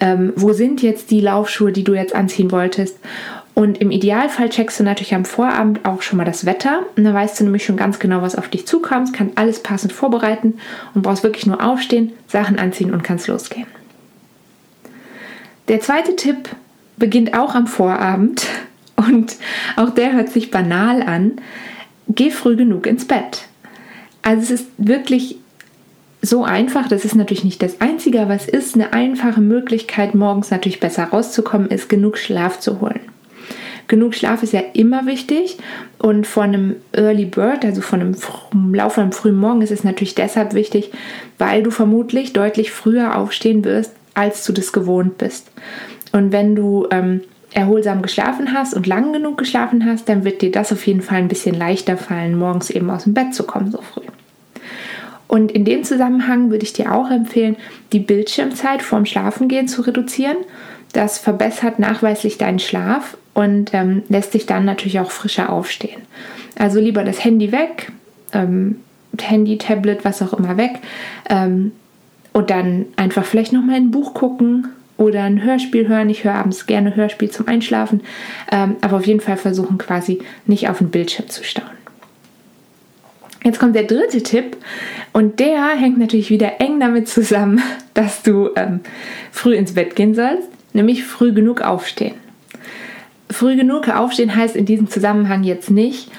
ähm, 0.00 0.32
wo 0.34 0.52
sind 0.52 0.82
jetzt 0.82 1.10
die 1.10 1.20
Laufschuhe, 1.20 1.70
die 1.70 1.84
du 1.84 1.94
jetzt 1.94 2.14
anziehen 2.14 2.50
wolltest. 2.50 2.98
Und 3.54 3.78
im 3.78 3.90
Idealfall 3.90 4.50
checkst 4.50 4.80
du 4.80 4.84
natürlich 4.84 5.14
am 5.14 5.24
Vorabend 5.24 5.86
auch 5.86 6.02
schon 6.02 6.18
mal 6.18 6.24
das 6.24 6.44
Wetter. 6.44 6.80
Und 6.94 7.04
dann 7.04 7.14
weißt 7.14 7.40
du 7.40 7.44
nämlich 7.44 7.64
schon 7.64 7.76
ganz 7.76 7.98
genau, 7.98 8.20
was 8.20 8.36
auf 8.36 8.48
dich 8.48 8.66
zukommt, 8.66 9.14
kannst 9.14 9.38
alles 9.38 9.62
passend 9.62 9.92
vorbereiten 9.92 10.58
und 10.94 11.02
brauchst 11.02 11.22
wirklich 11.22 11.46
nur 11.46 11.64
aufstehen, 11.64 12.12
Sachen 12.26 12.58
anziehen 12.58 12.92
und 12.92 13.02
kannst 13.02 13.28
losgehen. 13.28 13.66
Der 15.68 15.80
zweite 15.80 16.16
Tipp 16.16 16.50
beginnt 16.98 17.32
auch 17.32 17.54
am 17.54 17.66
Vorabend 17.66 18.46
und 18.96 19.36
auch 19.76 19.90
der 19.90 20.12
hört 20.12 20.30
sich 20.30 20.50
banal 20.50 21.02
an. 21.02 21.32
Geh 22.08 22.30
früh 22.30 22.56
genug 22.56 22.86
ins 22.86 23.06
Bett. 23.06 23.48
Also 24.22 24.42
es 24.42 24.60
ist 24.60 24.70
wirklich 24.76 25.38
so 26.26 26.44
einfach, 26.44 26.88
das 26.88 27.04
ist 27.04 27.14
natürlich 27.14 27.44
nicht 27.44 27.62
das 27.62 27.80
Einzige, 27.80 28.26
es 28.30 28.48
ist 28.48 28.74
eine 28.74 28.92
einfache 28.92 29.40
Möglichkeit, 29.40 30.14
morgens 30.14 30.50
natürlich 30.50 30.80
besser 30.80 31.04
rauszukommen, 31.04 31.68
ist 31.68 31.88
genug 31.88 32.18
Schlaf 32.18 32.58
zu 32.58 32.80
holen. 32.80 33.00
Genug 33.88 34.14
Schlaf 34.14 34.42
ist 34.42 34.52
ja 34.52 34.62
immer 34.72 35.06
wichtig 35.06 35.58
und 35.98 36.26
von 36.26 36.44
einem 36.44 36.76
Early 36.92 37.26
Bird, 37.26 37.64
also 37.64 37.80
von 37.80 38.00
einem 38.00 38.74
Lauf 38.74 38.98
am 38.98 39.12
frühen 39.12 39.36
Morgen, 39.36 39.62
ist 39.62 39.70
es 39.70 39.84
natürlich 39.84 40.16
deshalb 40.16 40.54
wichtig, 40.54 40.90
weil 41.38 41.62
du 41.62 41.70
vermutlich 41.70 42.32
deutlich 42.32 42.72
früher 42.72 43.16
aufstehen 43.16 43.64
wirst, 43.64 43.92
als 44.14 44.44
du 44.44 44.52
das 44.52 44.72
gewohnt 44.72 45.18
bist. 45.18 45.52
Und 46.10 46.32
wenn 46.32 46.56
du 46.56 46.88
ähm, 46.90 47.20
erholsam 47.52 48.02
geschlafen 48.02 48.52
hast 48.52 48.74
und 48.74 48.88
lang 48.88 49.12
genug 49.12 49.38
geschlafen 49.38 49.84
hast, 49.84 50.08
dann 50.08 50.24
wird 50.24 50.42
dir 50.42 50.50
das 50.50 50.72
auf 50.72 50.84
jeden 50.86 51.02
Fall 51.02 51.18
ein 51.18 51.28
bisschen 51.28 51.54
leichter 51.54 51.96
fallen, 51.96 52.36
morgens 52.36 52.70
eben 52.70 52.90
aus 52.90 53.04
dem 53.04 53.14
Bett 53.14 53.34
zu 53.34 53.44
kommen 53.44 53.70
so 53.70 53.80
früh. 53.80 54.05
Und 55.28 55.52
in 55.52 55.64
dem 55.64 55.84
Zusammenhang 55.84 56.50
würde 56.50 56.64
ich 56.64 56.72
dir 56.72 56.94
auch 56.94 57.10
empfehlen, 57.10 57.56
die 57.92 58.00
Bildschirmzeit 58.00 58.82
vorm 58.82 59.06
Schlafengehen 59.06 59.68
zu 59.68 59.82
reduzieren. 59.82 60.36
Das 60.92 61.18
verbessert 61.18 61.78
nachweislich 61.78 62.38
deinen 62.38 62.58
Schlaf 62.58 63.16
und 63.34 63.74
ähm, 63.74 64.02
lässt 64.08 64.34
dich 64.34 64.46
dann 64.46 64.64
natürlich 64.64 65.00
auch 65.00 65.10
frischer 65.10 65.50
aufstehen. 65.50 66.02
Also 66.58 66.80
lieber 66.80 67.04
das 67.04 67.22
Handy 67.24 67.52
weg, 67.52 67.92
ähm, 68.32 68.80
Handy, 69.20 69.58
Tablet, 69.58 70.04
was 70.04 70.22
auch 70.22 70.32
immer 70.32 70.56
weg 70.56 70.80
ähm, 71.28 71.72
und 72.32 72.50
dann 72.50 72.86
einfach 72.96 73.24
vielleicht 73.24 73.52
noch 73.52 73.64
mal 73.64 73.76
ein 73.76 73.90
Buch 73.90 74.14
gucken 74.14 74.68
oder 74.96 75.24
ein 75.24 75.42
Hörspiel 75.42 75.88
hören. 75.88 76.08
Ich 76.08 76.24
höre 76.24 76.34
abends 76.34 76.66
gerne 76.66 76.96
Hörspiel 76.96 77.30
zum 77.30 77.48
Einschlafen, 77.48 78.00
ähm, 78.50 78.76
aber 78.80 78.98
auf 78.98 79.06
jeden 79.06 79.20
Fall 79.20 79.36
versuchen 79.36 79.78
quasi 79.78 80.20
nicht 80.46 80.68
auf 80.68 80.78
den 80.78 80.90
Bildschirm 80.90 81.28
zu 81.28 81.44
starren. 81.44 81.75
Jetzt 83.46 83.60
kommt 83.60 83.76
der 83.76 83.84
dritte 83.84 84.24
Tipp 84.24 84.56
und 85.12 85.38
der 85.38 85.68
hängt 85.68 85.98
natürlich 85.98 86.30
wieder 86.30 86.60
eng 86.60 86.80
damit 86.80 87.06
zusammen, 87.08 87.62
dass 87.94 88.24
du 88.24 88.50
ähm, 88.56 88.80
früh 89.30 89.54
ins 89.54 89.74
Bett 89.74 89.94
gehen 89.94 90.16
sollst, 90.16 90.48
nämlich 90.72 91.04
früh 91.04 91.32
genug 91.32 91.62
aufstehen. 91.62 92.16
Früh 93.30 93.54
genug 93.54 93.88
aufstehen 93.88 94.34
heißt 94.34 94.56
in 94.56 94.66
diesem 94.66 94.90
Zusammenhang 94.90 95.44
jetzt 95.44 95.70
nicht, 95.70 96.10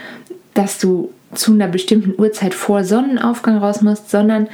dass 0.53 0.79
du 0.79 1.12
zu 1.34 1.51
einer 1.51 1.67
bestimmten 1.67 2.13
Uhrzeit 2.17 2.53
vor 2.53 2.86
Sonnenaufgang 2.86 3.57
raus 3.57 3.81
musst, 3.81 4.10
sondern 4.10 4.48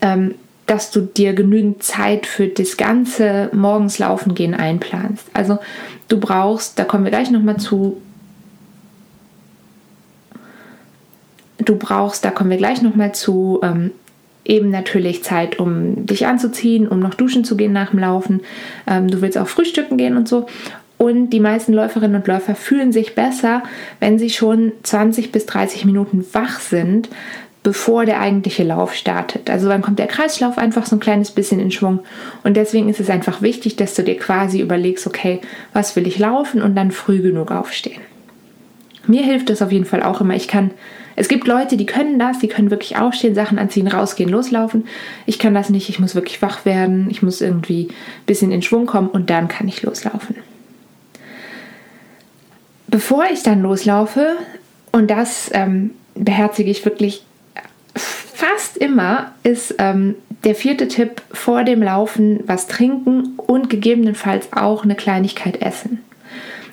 ähm, 0.00 0.36
dass 0.66 0.92
du 0.92 1.00
dir 1.00 1.32
genügend 1.32 1.82
Zeit 1.82 2.26
für 2.26 2.46
das 2.46 2.76
ganze 2.76 3.50
morgens 3.52 3.98
laufen 3.98 4.36
gehen 4.36 4.54
einplanst. 4.54 5.26
Also 5.34 5.58
du 6.06 6.20
brauchst, 6.20 6.78
da 6.78 6.84
kommen 6.84 7.02
wir 7.02 7.10
gleich 7.10 7.32
nochmal 7.32 7.56
zu, 7.56 8.00
du 11.58 11.76
brauchst, 11.76 12.24
da 12.24 12.30
kommen 12.30 12.50
wir 12.50 12.56
gleich 12.56 12.82
nochmal 12.82 13.14
zu, 13.14 13.60
ähm, 13.62 13.92
eben 14.44 14.70
natürlich 14.70 15.22
Zeit, 15.22 15.58
um 15.58 16.06
dich 16.06 16.26
anzuziehen, 16.26 16.88
um 16.88 16.98
noch 17.00 17.14
duschen 17.14 17.44
zu 17.44 17.56
gehen 17.56 17.72
nach 17.72 17.90
dem 17.90 18.00
Laufen. 18.00 18.40
Ähm, 18.86 19.08
du 19.08 19.20
willst 19.20 19.38
auch 19.38 19.48
frühstücken 19.48 19.96
gehen 19.96 20.16
und 20.16 20.28
so. 20.28 20.46
Und 20.98 21.30
die 21.30 21.40
meisten 21.40 21.72
Läuferinnen 21.72 22.16
und 22.16 22.26
Läufer 22.28 22.54
fühlen 22.54 22.92
sich 22.92 23.14
besser, 23.14 23.62
wenn 23.98 24.18
sie 24.18 24.30
schon 24.30 24.72
20 24.84 25.32
bis 25.32 25.46
30 25.46 25.84
Minuten 25.84 26.24
wach 26.32 26.60
sind, 26.60 27.08
bevor 27.62 28.04
der 28.04 28.20
eigentliche 28.20 28.64
Lauf 28.64 28.94
startet. 28.94 29.48
Also 29.48 29.68
dann 29.68 29.82
kommt 29.82 29.98
der 29.98 30.06
Kreislauf 30.06 30.58
einfach 30.58 30.86
so 30.86 30.96
ein 30.96 31.00
kleines 31.00 31.30
bisschen 31.30 31.60
in 31.60 31.70
Schwung. 31.70 32.00
Und 32.42 32.56
deswegen 32.56 32.88
ist 32.88 33.00
es 33.00 33.10
einfach 33.10 33.42
wichtig, 33.42 33.76
dass 33.76 33.94
du 33.94 34.02
dir 34.02 34.16
quasi 34.16 34.60
überlegst, 34.60 35.06
okay, 35.06 35.40
was 35.72 35.94
will 35.94 36.06
ich 36.06 36.18
laufen 36.18 36.62
und 36.62 36.74
dann 36.74 36.90
früh 36.90 37.20
genug 37.20 37.50
aufstehen. 37.52 38.00
Mir 39.06 39.22
hilft 39.22 39.50
das 39.50 39.62
auf 39.62 39.72
jeden 39.72 39.84
Fall 39.84 40.02
auch 40.02 40.20
immer. 40.20 40.34
Ich 40.34 40.48
kann, 40.48 40.70
es 41.16 41.28
gibt 41.28 41.46
Leute, 41.46 41.76
die 41.76 41.86
können 41.86 42.18
das, 42.18 42.38
die 42.38 42.48
können 42.48 42.70
wirklich 42.70 42.96
aufstehen, 42.96 43.34
Sachen 43.34 43.58
anziehen, 43.58 43.88
rausgehen, 43.88 44.30
loslaufen. 44.30 44.86
Ich 45.26 45.38
kann 45.38 45.54
das 45.54 45.70
nicht, 45.70 45.88
ich 45.88 45.98
muss 45.98 46.14
wirklich 46.14 46.42
wach 46.42 46.64
werden, 46.64 47.08
ich 47.10 47.22
muss 47.22 47.40
irgendwie 47.40 47.88
ein 47.88 48.26
bisschen 48.26 48.52
in 48.52 48.62
Schwung 48.62 48.86
kommen 48.86 49.08
und 49.08 49.30
dann 49.30 49.48
kann 49.48 49.68
ich 49.68 49.82
loslaufen. 49.82 50.36
Bevor 52.88 53.24
ich 53.32 53.42
dann 53.42 53.62
loslaufe, 53.62 54.36
und 54.92 55.10
das 55.10 55.50
ähm, 55.54 55.92
beherzige 56.14 56.70
ich 56.70 56.84
wirklich 56.84 57.24
fast 57.94 58.76
immer 58.76 59.32
ist 59.42 59.74
ähm, 59.78 60.14
der 60.44 60.54
vierte 60.54 60.88
Tipp 60.88 61.22
vor 61.32 61.64
dem 61.64 61.82
Laufen 61.82 62.40
was 62.46 62.66
trinken 62.66 63.34
und 63.36 63.70
gegebenenfalls 63.70 64.52
auch 64.52 64.84
eine 64.84 64.94
Kleinigkeit 64.94 65.62
essen. 65.62 66.00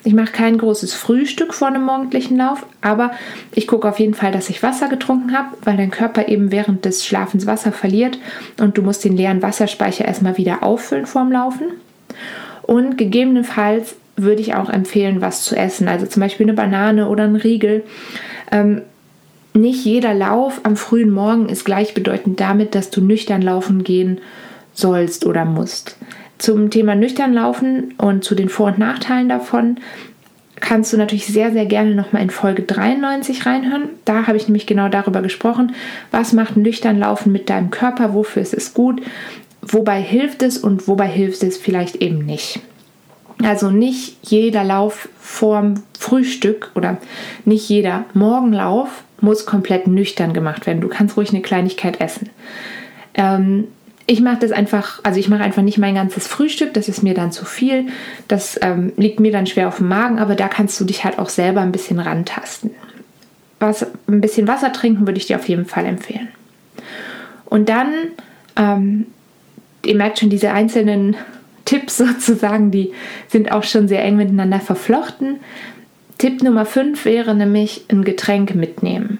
Ich 0.02 0.14
mache 0.14 0.32
kein 0.32 0.56
großes 0.56 0.94
Frühstück 0.94 1.52
vor 1.52 1.68
einem 1.68 1.84
morgendlichen 1.84 2.36
Lauf, 2.36 2.64
aber 2.80 3.12
ich 3.54 3.66
gucke 3.66 3.88
auf 3.88 3.98
jeden 3.98 4.14
Fall, 4.14 4.32
dass 4.32 4.48
ich 4.48 4.62
Wasser 4.62 4.88
getrunken 4.88 5.36
habe, 5.36 5.56
weil 5.62 5.76
dein 5.76 5.90
Körper 5.90 6.28
eben 6.28 6.50
während 6.50 6.86
des 6.86 7.04
Schlafens 7.04 7.46
Wasser 7.46 7.70
verliert 7.70 8.18
und 8.58 8.78
du 8.78 8.82
musst 8.82 9.04
den 9.04 9.16
leeren 9.16 9.42
Wasserspeicher 9.42 10.06
erstmal 10.06 10.38
wieder 10.38 10.62
auffüllen 10.62 11.04
vorm 11.04 11.30
Laufen. 11.30 11.66
Und 12.62 12.96
gegebenenfalls 12.96 13.96
würde 14.16 14.40
ich 14.40 14.54
auch 14.54 14.70
empfehlen, 14.70 15.20
was 15.20 15.44
zu 15.44 15.54
essen, 15.54 15.88
also 15.88 16.06
zum 16.06 16.20
Beispiel 16.20 16.46
eine 16.46 16.54
Banane 16.54 17.08
oder 17.08 17.24
ein 17.24 17.36
Riegel. 17.36 17.84
Ähm, 18.50 18.82
nicht 19.52 19.84
jeder 19.84 20.14
Lauf 20.14 20.60
am 20.62 20.76
frühen 20.76 21.10
Morgen 21.10 21.48
ist 21.48 21.64
gleichbedeutend 21.64 22.40
damit, 22.40 22.74
dass 22.74 22.90
du 22.90 23.00
nüchtern 23.02 23.42
laufen 23.42 23.84
gehen 23.84 24.20
sollst 24.72 25.26
oder 25.26 25.44
musst. 25.44 25.96
Zum 26.40 26.70
Thema 26.70 26.94
nüchtern 26.94 27.34
laufen 27.34 27.92
und 27.98 28.24
zu 28.24 28.34
den 28.34 28.48
Vor- 28.48 28.68
und 28.68 28.78
Nachteilen 28.78 29.28
davon 29.28 29.76
kannst 30.58 30.90
du 30.90 30.96
natürlich 30.96 31.26
sehr, 31.26 31.52
sehr 31.52 31.66
gerne 31.66 31.94
nochmal 31.94 32.22
in 32.22 32.30
Folge 32.30 32.62
93 32.62 33.44
reinhören. 33.44 33.90
Da 34.06 34.26
habe 34.26 34.38
ich 34.38 34.48
nämlich 34.48 34.66
genau 34.66 34.88
darüber 34.88 35.20
gesprochen, 35.20 35.74
was 36.10 36.32
macht 36.32 36.56
nüchtern 36.56 36.98
Laufen 36.98 37.30
mit 37.30 37.50
deinem 37.50 37.70
Körper, 37.70 38.14
wofür 38.14 38.40
ist 38.40 38.54
es 38.54 38.72
gut, 38.72 39.02
wobei 39.60 40.00
hilft 40.00 40.42
es 40.42 40.56
und 40.56 40.88
wobei 40.88 41.08
hilft 41.08 41.42
es 41.42 41.58
vielleicht 41.58 41.96
eben 41.96 42.24
nicht. 42.24 42.60
Also 43.42 43.70
nicht 43.70 44.16
jeder 44.22 44.64
Lauf 44.64 45.10
vorm 45.18 45.82
Frühstück 45.98 46.70
oder 46.74 46.96
nicht 47.44 47.68
jeder 47.68 48.06
Morgenlauf 48.14 49.04
muss 49.20 49.44
komplett 49.44 49.86
nüchtern 49.86 50.32
gemacht 50.32 50.66
werden. 50.66 50.80
Du 50.80 50.88
kannst 50.88 51.18
ruhig 51.18 51.28
eine 51.28 51.42
Kleinigkeit 51.42 52.00
essen. 52.00 52.30
Ähm, 53.12 53.68
ich 54.10 54.20
mache 54.20 54.38
das 54.40 54.50
einfach, 54.50 54.98
also 55.04 55.20
ich 55.20 55.28
mache 55.28 55.44
einfach 55.44 55.62
nicht 55.62 55.78
mein 55.78 55.94
ganzes 55.94 56.26
Frühstück, 56.26 56.74
das 56.74 56.88
ist 56.88 57.04
mir 57.04 57.14
dann 57.14 57.30
zu 57.30 57.44
viel. 57.44 57.86
Das 58.26 58.58
ähm, 58.60 58.92
liegt 58.96 59.20
mir 59.20 59.30
dann 59.30 59.46
schwer 59.46 59.68
auf 59.68 59.76
dem 59.76 59.86
Magen, 59.86 60.18
aber 60.18 60.34
da 60.34 60.48
kannst 60.48 60.80
du 60.80 60.84
dich 60.84 61.04
halt 61.04 61.20
auch 61.20 61.28
selber 61.28 61.60
ein 61.60 61.70
bisschen 61.70 62.00
rantasten. 62.00 62.72
Was, 63.60 63.86
ein 64.08 64.20
bisschen 64.20 64.48
Wasser 64.48 64.72
trinken 64.72 65.06
würde 65.06 65.18
ich 65.18 65.26
dir 65.26 65.36
auf 65.36 65.48
jeden 65.48 65.64
Fall 65.64 65.86
empfehlen. 65.86 66.26
Und 67.44 67.68
dann, 67.68 67.92
ähm, 68.56 69.06
ihr 69.86 69.94
merkt 69.94 70.18
schon, 70.18 70.28
diese 70.28 70.50
einzelnen 70.50 71.14
Tipps 71.64 71.96
sozusagen, 71.98 72.72
die 72.72 72.92
sind 73.28 73.52
auch 73.52 73.62
schon 73.62 73.86
sehr 73.86 74.02
eng 74.02 74.16
miteinander 74.16 74.58
verflochten. 74.58 75.38
Tipp 76.18 76.42
Nummer 76.42 76.66
5 76.66 77.04
wäre 77.04 77.36
nämlich 77.36 77.84
ein 77.88 78.02
Getränk 78.02 78.56
mitnehmen. 78.56 79.18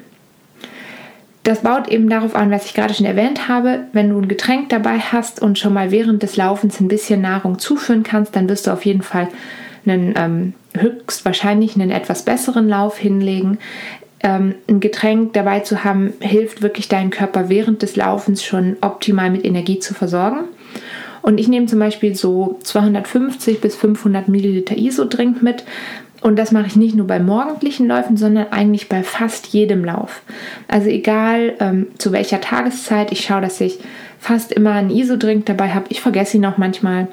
Das 1.43 1.63
baut 1.63 1.89
eben 1.89 2.11
darauf 2.11 2.35
an, 2.35 2.51
was 2.51 2.67
ich 2.67 2.75
gerade 2.75 2.93
schon 2.93 3.07
erwähnt 3.07 3.49
habe. 3.49 3.85
Wenn 3.93 4.11
du 4.11 4.19
ein 4.19 4.29
Getränk 4.29 4.69
dabei 4.69 4.99
hast 4.99 5.41
und 5.41 5.59
schon 5.59 5.73
mal 5.73 5.91
während 5.91 6.23
des 6.23 6.37
Laufens 6.37 6.81
ein 6.81 6.89
bisschen 6.89 7.23
Nahrung 7.23 7.59
zuführen 7.59 8.03
kannst, 8.03 8.37
dann 8.37 8.49
wirst 8.49 8.67
du 8.67 8.73
auf 8.73 8.85
jeden 8.85 9.03
Fall 9.03 9.29
einen 9.87 10.15
ähm, 10.17 10.53
höchstwahrscheinlich 10.77 11.77
einen 11.77 11.91
etwas 11.91 12.25
besseren 12.25 12.69
Lauf 12.69 12.99
hinlegen. 12.99 13.59
Ähm, 14.23 14.55
ein 14.69 14.81
Getränk 14.81 15.33
dabei 15.33 15.61
zu 15.61 15.83
haben, 15.83 16.13
hilft 16.21 16.61
wirklich 16.61 16.89
deinen 16.89 17.09
Körper 17.09 17.49
während 17.49 17.81
des 17.81 17.97
Laufens 17.97 18.45
schon 18.45 18.77
optimal 18.83 19.31
mit 19.31 19.47
Energie 19.47 19.79
zu 19.79 19.95
versorgen. 19.95 20.41
Und 21.23 21.39
ich 21.39 21.49
nehme 21.49 21.67
zum 21.67 21.79
Beispiel 21.79 22.15
so 22.15 22.59
250 22.63 23.61
bis 23.61 23.77
500 23.77 24.29
Milliliter 24.29 24.77
Isodrink 24.77 25.43
mit. 25.43 25.65
Und 26.21 26.39
das 26.39 26.53
mache 26.53 26.67
ich 26.67 26.77
nicht 26.77 26.95
nur 26.95 27.07
bei 27.07 27.19
morgendlichen 27.19 27.87
Läufen, 27.87 28.17
sondern 28.17 28.49
eigentlich 28.51 28.89
bei 28.89 29.03
fast 29.03 29.49
jedem 29.49 29.85
Lauf. 29.85 30.23
Also 30.69 30.89
egal 30.89 31.55
ähm, 31.61 31.87
zu 31.99 32.13
welcher 32.13 32.41
Tageszeit, 32.41 33.11
ich 33.11 33.25
schaue, 33.25 33.41
dass 33.41 33.61
ich 33.61 33.79
fast 34.19 34.53
immer 34.53 34.73
einen 34.73 34.91
Isodrink 34.91 35.47
dabei 35.47 35.71
habe. 35.71 35.87
Ich 35.89 36.01
vergesse 36.01 36.37
ihn 36.37 36.45
auch 36.45 36.59
manchmal. 36.59 37.09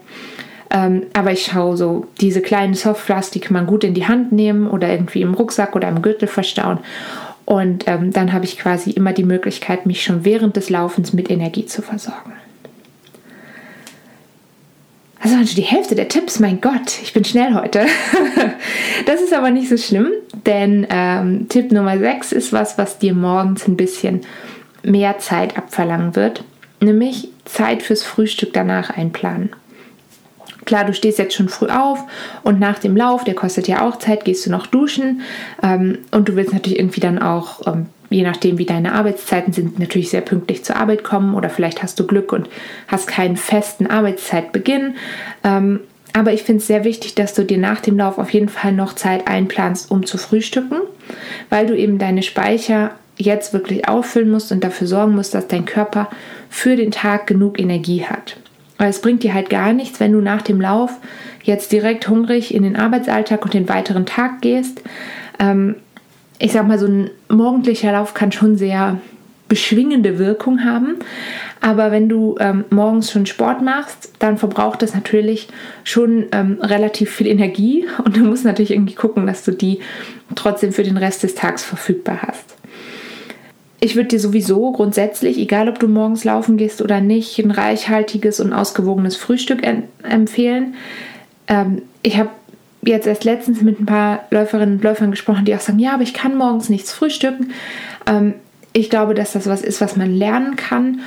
Ähm, 0.70 1.04
aber 1.14 1.32
ich 1.32 1.46
schaue 1.46 1.78
so, 1.78 2.08
diese 2.20 2.42
kleinen 2.42 2.74
Softflasks, 2.74 3.32
die 3.32 3.40
kann 3.40 3.54
man 3.54 3.68
gut 3.68 3.86
in 3.86 3.94
die 3.94 4.08
Hand 4.08 4.34
nehmen 4.34 4.68
oder 4.68 4.90
irgendwie 4.90 5.22
im 5.22 5.34
Rucksack 5.34 5.76
oder 5.78 5.88
im 5.88 6.02
Gürtel 6.02 6.28
verstauen. 6.28 6.80
Und 7.46 7.86
ähm, 7.88 8.12
dann 8.12 8.34
habe 8.34 8.44
ich 8.44 8.58
quasi 8.58 8.92
immer 8.92 9.14
die 9.14 9.24
Möglichkeit, 9.24 9.86
mich 9.86 10.04
schon 10.04 10.26
während 10.26 10.58
des 10.58 10.70
Laufens 10.70 11.14
mit 11.14 11.32
Energie 11.32 11.66
zu 11.66 11.82
versorgen. 11.82 12.34
Also 15.20 15.36
schon 15.36 15.46
die 15.46 15.62
Hälfte 15.62 15.96
der 15.96 16.10
Tipps, 16.10 16.40
mein 16.40 16.62
Gott, 16.62 17.02
ich 17.02 17.14
bin 17.14 17.26
schnell 17.26 17.54
heute. 17.56 17.86
das 19.06 19.22
ist 19.22 19.34
aber 19.34 19.50
nicht 19.50 19.70
so 19.70 19.78
schlimm, 19.78 20.10
denn 20.46 20.86
ähm, 20.90 21.50
Tipp 21.50 21.72
Nummer 21.72 21.98
6 21.98 22.32
ist 22.34 22.54
was, 22.54 22.78
was 22.78 23.00
dir 23.00 23.14
morgens 23.14 23.68
ein 23.68 23.78
bisschen 23.78 24.22
mehr 24.84 25.18
Zeit 25.18 25.58
abverlangen 25.58 26.16
wird, 26.16 26.44
nämlich 26.80 27.30
Zeit 27.46 27.82
fürs 27.82 28.04
Frühstück 28.04 28.54
danach 28.54 28.92
einplanen. 28.92 29.50
Klar, 30.66 30.84
du 30.84 30.94
stehst 30.94 31.18
jetzt 31.18 31.34
schon 31.34 31.48
früh 31.48 31.70
auf 31.70 32.04
und 32.44 32.60
nach 32.60 32.78
dem 32.78 32.96
Lauf, 32.98 33.24
der 33.24 33.36
kostet 33.36 33.70
ja 33.70 33.88
auch 33.88 34.00
Zeit, 34.00 34.26
gehst 34.26 34.46
du 34.46 34.52
noch 34.52 34.68
duschen 34.68 35.22
ähm, 35.64 36.00
und 36.12 36.28
du 36.28 36.36
willst 36.36 36.52
natürlich 36.52 36.78
irgendwie 36.78 37.00
dann 37.00 37.20
auch 37.20 37.66
ähm, 37.66 37.88
je 38.10 38.24
nachdem, 38.24 38.58
wie 38.58 38.66
deine 38.66 38.94
Arbeitszeiten 38.94 39.54
sind, 39.54 39.80
natürlich 39.80 40.10
sehr 40.10 40.22
pünktlich 40.22 40.64
zur 40.64 40.78
Arbeit 40.78 41.04
kommen 41.04 41.36
oder 41.36 41.50
vielleicht 41.50 41.84
hast 41.84 42.00
du 42.00 42.08
Glück 42.08 42.32
und 42.32 42.50
hast 42.88 43.08
keinen 43.08 43.38
festen 43.38 43.88
Arbeitszeitbeginn. 43.88 44.96
Ähm, 45.44 45.82
aber 46.14 46.34
ich 46.34 46.44
finde 46.44 46.62
es 46.62 46.68
sehr 46.68 46.84
wichtig, 46.84 47.16
dass 47.16 47.34
du 47.34 47.44
dir 47.44 47.58
nach 47.58 47.82
dem 47.82 47.98
Lauf 47.98 48.18
auf 48.18 48.32
jeden 48.32 48.50
Fall 48.50 48.72
noch 48.72 48.94
Zeit 48.94 49.28
einplanst, 49.28 49.92
um 49.92 50.06
zu 50.06 50.18
frühstücken, 50.18 50.78
weil 51.50 51.68
du 51.68 51.78
eben 51.78 52.00
deine 52.00 52.24
Speicher 52.24 52.92
jetzt 53.18 53.54
wirklich 53.54 53.88
auffüllen 53.88 54.32
musst 54.32 54.52
und 54.52 54.64
dafür 54.64 54.88
sorgen 54.88 55.16
musst, 55.16 55.34
dass 55.34 55.48
dein 55.48 55.66
Körper 55.66 56.10
für 56.50 56.76
den 56.76 56.92
Tag 56.92 57.28
genug 57.28 57.60
Energie 57.60 58.06
hat. 58.06 58.38
Weil 58.78 58.90
es 58.90 59.02
bringt 59.02 59.24
dir 59.24 59.34
halt 59.34 59.50
gar 59.50 59.74
nichts, 59.74 60.00
wenn 60.00 60.12
du 60.12 60.22
nach 60.22 60.44
dem 60.44 60.62
Lauf 60.62 60.92
jetzt 61.44 61.72
direkt 61.72 62.08
hungrig 62.10 62.54
in 62.54 62.64
den 62.64 62.76
Arbeitsalltag 62.76 63.44
und 63.44 63.54
den 63.54 63.70
weiteren 63.70 64.06
Tag 64.06 64.42
gehst. 64.42 64.82
Ähm, 65.40 65.76
ich 66.40 66.52
sag 66.52 66.68
mal, 66.68 66.80
so 66.80 66.88
ein 66.88 67.10
morgendlicher 67.30 67.92
Lauf 67.92 68.14
kann 68.14 68.32
schon 68.32 68.58
sehr 68.58 69.00
beschwingende 69.48 70.20
Wirkung 70.20 70.64
haben. 70.64 70.98
Aber 71.62 71.92
wenn 71.92 72.10
du 72.10 72.36
ähm, 72.40 72.66
morgens 72.70 73.12
schon 73.12 73.26
Sport 73.26 73.62
machst, 73.62 74.12
dann 74.20 74.38
verbraucht 74.38 74.82
das 74.82 74.94
natürlich 74.94 75.48
schon 75.84 76.26
ähm, 76.32 76.60
relativ 76.62 77.12
viel 77.12 77.28
Energie 77.28 77.86
und 78.04 78.16
du 78.18 78.22
musst 78.22 78.46
natürlich 78.46 78.72
irgendwie 78.72 78.96
gucken, 78.96 79.26
dass 79.26 79.44
du 79.44 79.52
die 79.52 79.80
trotzdem 80.36 80.74
für 80.74 80.84
den 80.84 80.98
Rest 80.98 81.24
des 81.24 81.36
Tages 81.36 81.64
verfügbar 81.64 82.20
hast. 82.28 82.56
Ich 83.80 83.96
würde 83.96 84.10
dir 84.10 84.20
sowieso 84.20 84.72
grundsätzlich, 84.72 85.38
egal 85.38 85.70
ob 85.70 85.80
du 85.80 85.88
morgens 85.88 86.24
laufen 86.24 86.58
gehst 86.58 86.82
oder 86.82 87.00
nicht, 87.00 87.38
ein 87.38 87.52
reichhaltiges 87.52 88.40
und 88.40 88.52
ausgewogenes 88.52 89.16
Frühstück 89.16 89.62
empfehlen. 90.04 90.76
Ähm, 91.48 91.84
ich 92.02 92.18
habe 92.18 92.30
jetzt 92.82 93.08
erst 93.08 93.24
letztens 93.24 93.62
mit 93.62 93.80
ein 93.80 93.86
paar 93.86 94.26
Läuferinnen 94.30 94.76
und 94.76 94.84
Läufern 94.84 95.12
gesprochen, 95.12 95.46
die 95.46 95.56
auch 95.56 95.60
sagen, 95.60 95.80
ja, 95.80 95.94
aber 95.94 96.04
ich 96.04 96.14
kann 96.14 96.36
morgens 96.36 96.70
nichts 96.70 96.92
frühstücken. 96.94 97.52
Ähm, 98.06 98.34
ich 98.74 98.90
glaube, 98.90 99.14
dass 99.14 99.34
das 99.34 99.48
was 99.48 99.62
ist, 99.62 99.82
was 99.82 99.96
man 99.96 100.14
lernen 100.14 100.56
kann. 100.56 101.02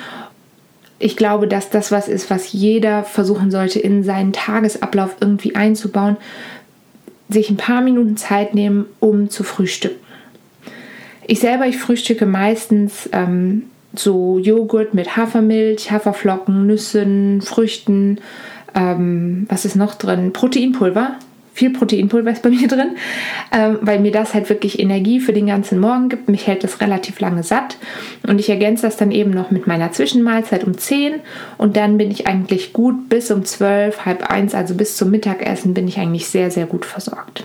Ich 0.98 1.16
glaube, 1.16 1.46
dass 1.46 1.70
das 1.70 1.92
was 1.92 2.08
ist, 2.08 2.28
was 2.28 2.52
jeder 2.52 3.04
versuchen 3.04 3.50
sollte, 3.50 3.78
in 3.78 4.02
seinen 4.04 4.32
Tagesablauf 4.32 5.16
irgendwie 5.20 5.54
einzubauen. 5.54 6.16
Sich 7.28 7.48
ein 7.48 7.56
paar 7.56 7.80
Minuten 7.80 8.16
Zeit 8.16 8.54
nehmen, 8.54 8.86
um 8.98 9.30
zu 9.30 9.44
frühstücken. 9.44 10.00
Ich 11.26 11.40
selber, 11.40 11.66
ich 11.66 11.78
frühstücke 11.78 12.26
meistens 12.26 13.08
ähm, 13.12 13.66
so 13.94 14.38
Joghurt 14.38 14.94
mit 14.94 15.16
Hafermilch, 15.16 15.90
Haferflocken, 15.90 16.66
Nüssen, 16.66 17.40
Früchten. 17.40 18.18
Ähm, 18.74 19.46
was 19.48 19.64
ist 19.64 19.76
noch 19.76 19.94
drin? 19.94 20.32
Proteinpulver 20.32 21.16
viel 21.60 21.70
Proteinpulver 21.70 22.30
ist 22.30 22.42
bei 22.42 22.50
mir 22.50 22.66
drin, 22.66 22.96
ähm, 23.52 23.78
weil 23.82 24.00
mir 24.00 24.12
das 24.12 24.34
halt 24.34 24.48
wirklich 24.48 24.80
Energie 24.80 25.20
für 25.20 25.32
den 25.32 25.46
ganzen 25.46 25.78
Morgen 25.78 26.08
gibt. 26.08 26.28
Mich 26.28 26.46
hält 26.46 26.64
das 26.64 26.80
relativ 26.80 27.20
lange 27.20 27.42
satt. 27.42 27.76
Und 28.26 28.40
ich 28.40 28.48
ergänze 28.48 28.82
das 28.82 28.96
dann 28.96 29.12
eben 29.12 29.30
noch 29.30 29.50
mit 29.50 29.66
meiner 29.66 29.92
Zwischenmahlzeit 29.92 30.64
um 30.64 30.76
10 30.76 31.20
und 31.58 31.76
dann 31.76 31.98
bin 31.98 32.10
ich 32.10 32.26
eigentlich 32.26 32.72
gut 32.72 33.08
bis 33.08 33.30
um 33.30 33.44
12, 33.44 34.04
halb 34.06 34.30
eins, 34.30 34.54
also 34.54 34.74
bis 34.74 34.96
zum 34.96 35.10
Mittagessen 35.10 35.74
bin 35.74 35.86
ich 35.86 35.98
eigentlich 35.98 36.26
sehr, 36.26 36.50
sehr 36.50 36.66
gut 36.66 36.84
versorgt 36.84 37.44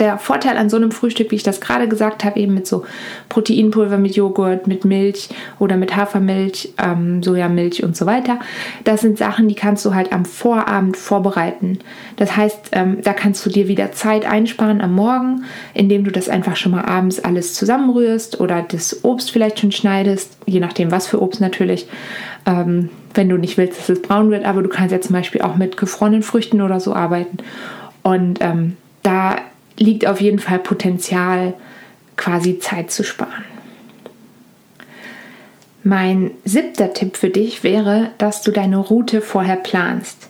der 0.00 0.18
Vorteil 0.18 0.56
an 0.56 0.70
so 0.70 0.76
einem 0.76 0.90
Frühstück, 0.90 1.30
wie 1.30 1.36
ich 1.36 1.42
das 1.42 1.60
gerade 1.60 1.86
gesagt 1.86 2.24
habe, 2.24 2.40
eben 2.40 2.54
mit 2.54 2.66
so 2.66 2.84
Proteinpulver, 3.28 3.98
mit 3.98 4.16
Joghurt, 4.16 4.66
mit 4.66 4.84
Milch 4.84 5.28
oder 5.58 5.76
mit 5.76 5.94
Hafermilch, 5.94 6.72
ähm, 6.82 7.22
Sojamilch 7.22 7.84
und 7.84 7.96
so 7.96 8.06
weiter, 8.06 8.40
das 8.84 9.02
sind 9.02 9.18
Sachen, 9.18 9.48
die 9.48 9.54
kannst 9.54 9.84
du 9.84 9.94
halt 9.94 10.12
am 10.12 10.24
Vorabend 10.24 10.96
vorbereiten. 10.96 11.78
Das 12.16 12.36
heißt, 12.36 12.70
ähm, 12.72 12.98
da 13.02 13.12
kannst 13.12 13.44
du 13.44 13.50
dir 13.50 13.68
wieder 13.68 13.92
Zeit 13.92 14.24
einsparen 14.24 14.80
am 14.80 14.94
Morgen, 14.94 15.44
indem 15.74 16.04
du 16.04 16.10
das 16.10 16.28
einfach 16.28 16.56
schon 16.56 16.72
mal 16.72 16.84
abends 16.84 17.20
alles 17.20 17.54
zusammenrührst 17.54 18.40
oder 18.40 18.62
das 18.62 19.04
Obst 19.04 19.30
vielleicht 19.30 19.60
schon 19.60 19.70
schneidest, 19.70 20.36
je 20.46 20.60
nachdem 20.60 20.90
was 20.90 21.06
für 21.06 21.20
Obst 21.20 21.40
natürlich. 21.40 21.86
Ähm, 22.46 22.88
wenn 23.12 23.28
du 23.28 23.36
nicht 23.36 23.58
willst, 23.58 23.78
dass 23.78 23.88
es 23.88 24.02
braun 24.02 24.30
wird, 24.30 24.44
aber 24.44 24.62
du 24.62 24.68
kannst 24.68 24.92
ja 24.92 25.00
zum 25.00 25.14
Beispiel 25.14 25.42
auch 25.42 25.56
mit 25.56 25.76
gefrorenen 25.76 26.22
Früchten 26.22 26.62
oder 26.62 26.80
so 26.80 26.94
arbeiten. 26.94 27.38
Und 28.02 28.38
ähm, 28.40 28.76
da 29.02 29.36
liegt 29.80 30.06
auf 30.06 30.20
jeden 30.20 30.38
Fall 30.38 30.60
Potenzial, 30.60 31.54
quasi 32.16 32.58
Zeit 32.60 32.92
zu 32.92 33.02
sparen. 33.02 33.44
Mein 35.82 36.32
siebter 36.44 36.92
Tipp 36.92 37.16
für 37.16 37.30
dich 37.30 37.64
wäre, 37.64 38.10
dass 38.18 38.42
du 38.42 38.52
deine 38.52 38.76
Route 38.76 39.22
vorher 39.22 39.56
planst. 39.56 40.28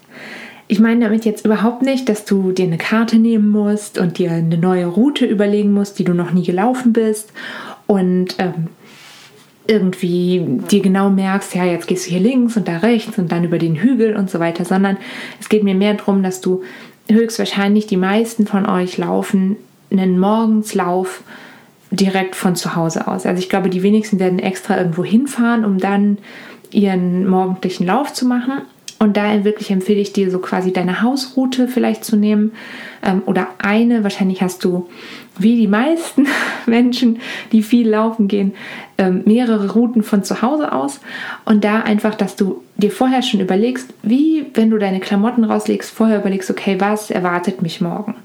Ich 0.69 0.79
meine 0.79 1.01
damit 1.07 1.25
jetzt 1.25 1.45
überhaupt 1.45 1.83
nicht, 1.83 2.09
dass 2.09 2.25
du 2.25 2.53
dir 2.53 2.67
eine 2.67 2.79
Karte 2.79 3.17
nehmen 3.17 3.49
musst 3.49 3.99
und 3.99 4.19
dir 4.19 4.31
eine 4.31 4.57
neue 4.57 4.87
Route 4.87 5.27
überlegen 5.27 5.73
musst, 5.73 5.99
die 5.99 6.05
du 6.05 6.15
noch 6.15 6.31
nie 6.31 6.45
gelaufen 6.45 6.93
bist 6.93 7.33
und 7.89 8.37
ähm, 8.39 8.69
irgendwie 9.67 10.45
dir 10.71 10.81
genau 10.81 11.11
merkst, 11.11 11.57
ja, 11.57 11.65
jetzt 11.65 11.89
gehst 11.89 12.07
du 12.07 12.11
hier 12.11 12.21
links 12.21 12.57
und 12.57 12.69
da 12.69 12.79
rechts 12.79 13.19
und 13.19 13.33
dann 13.33 13.43
über 13.43 13.59
den 13.59 13.75
Hügel 13.75 14.17
und 14.17 14.31
so 14.31 14.39
weiter, 14.39 14.65
sondern 14.65 14.97
es 15.41 15.49
geht 15.49 15.65
mir 15.65 15.75
mehr 15.75 15.95
darum, 15.95 16.23
dass 16.23 16.41
du 16.41 16.63
höchstwahrscheinlich 17.11 17.87
die 17.87 17.97
meisten 17.97 18.47
von 18.47 18.67
euch 18.67 18.99
laufen 18.99 19.57
einen 19.91 20.19
Morgenslauf 20.19 21.23
direkt 21.91 22.37
von 22.37 22.55
zu 22.55 22.77
Hause 22.77 23.09
aus. 23.09 23.27
Also 23.27 23.41
ich 23.41 23.49
glaube, 23.49 23.71
die 23.71 23.83
wenigsten 23.83 24.19
werden 24.21 24.39
extra 24.39 24.79
irgendwo 24.79 25.05
hinfahren, 25.05 25.65
um 25.65 25.79
dann 25.79 26.19
ihren 26.71 27.27
morgendlichen 27.27 27.87
Lauf 27.87 28.13
zu 28.13 28.27
machen. 28.27 28.63
Und 29.03 29.17
da 29.17 29.45
wirklich 29.45 29.71
empfehle 29.71 29.99
ich 29.99 30.13
dir 30.13 30.31
so 30.31 30.41
quasi 30.41 30.75
deine 30.75 31.01
Hausroute 31.01 31.69
vielleicht 31.69 32.05
zu 32.05 32.17
nehmen 32.17 32.53
ähm, 33.03 33.23
oder 33.25 33.49
eine. 33.57 34.05
Wahrscheinlich 34.05 34.43
hast 34.43 34.63
du, 34.63 34.91
wie 35.39 35.57
die 35.57 35.67
meisten 35.67 36.27
Menschen, 36.67 37.19
die 37.51 37.63
viel 37.63 37.89
laufen 37.89 38.29
gehen, 38.29 38.53
ähm, 38.99 39.23
mehrere 39.25 39.73
Routen 39.73 40.03
von 40.03 40.23
zu 40.23 40.43
Hause 40.43 40.75
aus. 40.75 41.01
Und 41.47 41.65
da 41.65 41.81
einfach, 41.81 42.15
dass 42.15 42.37
du 42.37 42.63
dir 42.77 42.91
vorher 42.91 43.23
schon 43.23 43.41
überlegst, 43.41 43.89
wie, 44.03 44.45
wenn 44.53 44.69
du 44.69 44.77
deine 44.77 45.01
Klamotten 45.01 45.45
rauslegst, 45.45 45.91
vorher 45.91 46.19
überlegst, 46.19 46.51
okay, 46.51 46.77
was 46.79 47.11
erwartet 47.11 47.63
mich 47.63 47.81
morgen? 47.81 48.17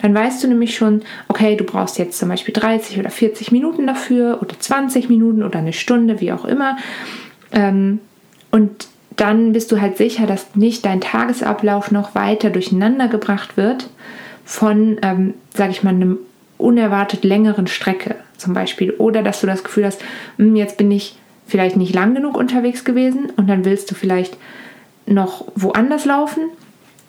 Dann 0.00 0.14
weißt 0.14 0.44
du 0.44 0.48
nämlich 0.48 0.76
schon, 0.76 1.02
okay, 1.26 1.56
du 1.56 1.64
brauchst 1.64 1.98
jetzt 1.98 2.20
zum 2.20 2.28
Beispiel 2.28 2.54
30 2.54 3.00
oder 3.00 3.10
40 3.10 3.50
Minuten 3.50 3.88
dafür 3.88 4.38
oder 4.40 4.56
20 4.56 5.08
Minuten 5.08 5.42
oder 5.42 5.58
eine 5.58 5.72
Stunde, 5.72 6.20
wie 6.20 6.30
auch 6.30 6.44
immer. 6.44 6.76
Ähm, 7.50 7.98
und 8.52 8.86
dann 9.16 9.52
bist 9.52 9.70
du 9.70 9.80
halt 9.80 9.96
sicher, 9.96 10.26
dass 10.26 10.56
nicht 10.56 10.84
dein 10.84 11.00
Tagesablauf 11.00 11.90
noch 11.90 12.14
weiter 12.14 12.50
durcheinander 12.50 13.08
gebracht 13.08 13.56
wird 13.56 13.88
von, 14.44 14.98
ähm, 15.02 15.34
sage 15.54 15.70
ich 15.70 15.82
mal, 15.82 15.90
einem 15.90 16.18
unerwartet 16.58 17.24
längeren 17.24 17.66
Strecke 17.66 18.16
zum 18.36 18.54
Beispiel. 18.54 18.92
Oder 18.92 19.22
dass 19.22 19.40
du 19.40 19.46
das 19.46 19.64
Gefühl 19.64 19.86
hast, 19.86 20.02
hm, 20.36 20.56
jetzt 20.56 20.76
bin 20.76 20.90
ich 20.90 21.16
vielleicht 21.46 21.76
nicht 21.76 21.94
lang 21.94 22.14
genug 22.14 22.36
unterwegs 22.36 22.84
gewesen 22.84 23.30
und 23.36 23.48
dann 23.48 23.64
willst 23.64 23.90
du 23.90 23.94
vielleicht 23.94 24.36
noch 25.06 25.44
woanders 25.54 26.04
laufen 26.04 26.44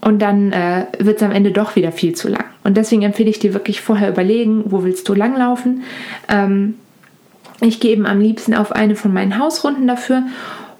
und 0.02 0.22
dann 0.22 0.52
äh, 0.52 0.86
wird 1.00 1.18
es 1.18 1.24
am 1.24 1.32
Ende 1.32 1.52
doch 1.52 1.76
wieder 1.76 1.92
viel 1.92 2.14
zu 2.14 2.28
lang. 2.28 2.44
Und 2.64 2.78
deswegen 2.78 3.04
empfehle 3.04 3.30
ich 3.30 3.40
dir 3.40 3.54
wirklich 3.54 3.82
vorher 3.82 4.10
überlegen, 4.10 4.64
wo 4.66 4.84
willst 4.84 5.08
du 5.08 5.14
langlaufen. 5.14 5.84
Ähm, 6.28 6.76
ich 7.62 7.80
gehe 7.80 7.92
eben 7.92 8.06
am 8.06 8.20
liebsten 8.20 8.54
auf 8.54 8.72
eine 8.72 8.96
von 8.96 9.14
meinen 9.14 9.40
Hausrunden 9.40 9.88
dafür 9.88 10.24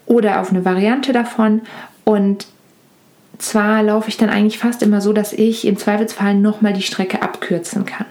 oder 0.06 0.42
auf 0.42 0.52
eine 0.52 0.66
Variante 0.66 1.14
davon. 1.14 1.62
Und 2.04 2.48
zwar 3.38 3.84
laufe 3.84 4.10
ich 4.10 4.18
dann 4.18 4.30
eigentlich 4.30 4.60
fast 4.60 4.82
immer 4.84 5.02
so, 5.02 5.14
dass 5.14 5.34
ich 5.34 5.66
im 5.66 5.78
Zweifelsfall 5.78 6.36
nochmal 6.36 6.74
die 6.74 6.82
Strecke 6.82 7.22
abkürzen 7.22 7.86
kann. 7.86 8.06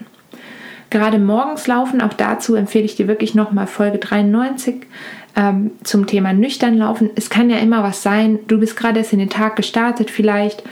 Gerade 0.90 1.18
morgens 1.18 1.66
laufen, 1.66 2.00
auch 2.00 2.12
dazu 2.12 2.54
empfehle 2.54 2.84
ich 2.84 2.94
dir 2.94 3.08
wirklich 3.08 3.34
nochmal 3.34 3.66
Folge 3.66 3.98
93 3.98 4.86
ähm, 5.34 5.72
zum 5.82 6.06
Thema 6.06 6.32
nüchtern 6.32 6.78
laufen. 6.78 7.10
Es 7.16 7.30
kann 7.30 7.50
ja 7.50 7.58
immer 7.58 7.82
was 7.82 8.02
sein, 8.02 8.38
du 8.46 8.60
bist 8.60 8.76
gerade 8.76 9.00
erst 9.00 9.12
in 9.12 9.18
den 9.18 9.30
Tag 9.30 9.56
gestartet 9.56 10.10
vielleicht, 10.10 10.62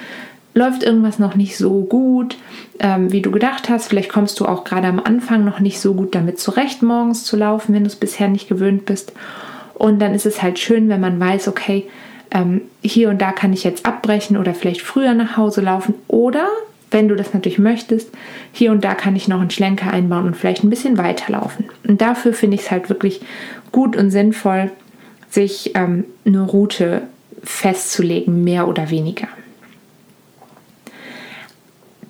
läuft 0.55 0.83
irgendwas 0.83 1.19
noch 1.19 1.35
nicht 1.35 1.57
so 1.57 1.83
gut, 1.83 2.37
ähm, 2.79 3.11
wie 3.11 3.23
du 3.23 3.31
gedacht 3.31 3.69
hast. 3.69 3.89
Vielleicht 3.89 4.13
kommst 4.13 4.39
du 4.39 4.47
auch 4.47 4.65
gerade 4.65 4.87
am 4.87 5.01
Anfang 5.01 5.45
noch 5.45 5.61
nicht 5.61 5.81
so 5.81 5.95
gut 5.95 6.15
damit 6.15 6.39
zurecht, 6.39 6.83
morgens 6.83 7.25
zu 7.25 7.37
laufen, 7.37 7.75
wenn 7.75 7.85
du 7.85 7.89
es 7.89 7.97
bisher 7.97 8.29
nicht 8.29 8.49
gewöhnt 8.49 8.85
bist. 8.85 9.13
Und 9.75 9.99
dann 9.99 10.15
ist 10.15 10.27
es 10.27 10.43
halt 10.43 10.59
schön, 10.59 10.89
wenn 10.89 11.01
man 11.01 11.19
weiß, 11.19 11.49
okay, 11.49 11.89
ähm, 12.31 12.63
hier 12.83 13.11
und 13.11 13.21
da 13.21 13.33
kann 13.33 13.53
ich 13.53 13.65
jetzt 13.65 13.87
abbrechen 13.87 14.37
oder 14.37 14.55
vielleicht 14.55 14.83
früher 14.83 15.15
nach 15.15 15.37
Hause 15.37 15.61
laufen. 15.61 15.95
Oder, 16.09 16.47
wenn 16.91 17.09
du 17.09 17.17
das 17.17 17.35
natürlich 17.35 17.59
möchtest, 17.59 18.11
hier 18.53 18.73
und 18.73 18.85
da 18.85 18.95
kann 18.95 19.17
ich 19.17 19.29
noch 19.29 19.41
einen 19.41 19.51
Schlenker 19.51 19.93
einbauen 19.93 20.27
und 20.27 20.37
vielleicht 20.37 20.65
ein 20.65 20.71
bisschen 20.71 20.99
weiterlaufen. 20.99 21.67
Und 21.87 22.01
dafür 22.01 22.33
finde 22.33 22.57
ich 22.57 22.63
es 22.63 22.71
halt 22.71 22.89
wirklich 22.89 23.21
gut 23.71 23.97
und 23.97 24.11
sinnvoll, 24.11 24.71
sich 25.31 25.75
ähm, 25.75 26.05
eine 26.25 26.43
Route 26.43 27.03
festzulegen, 27.43 28.45
mehr 28.45 28.69
oder 28.69 28.91
weniger. 28.91 29.29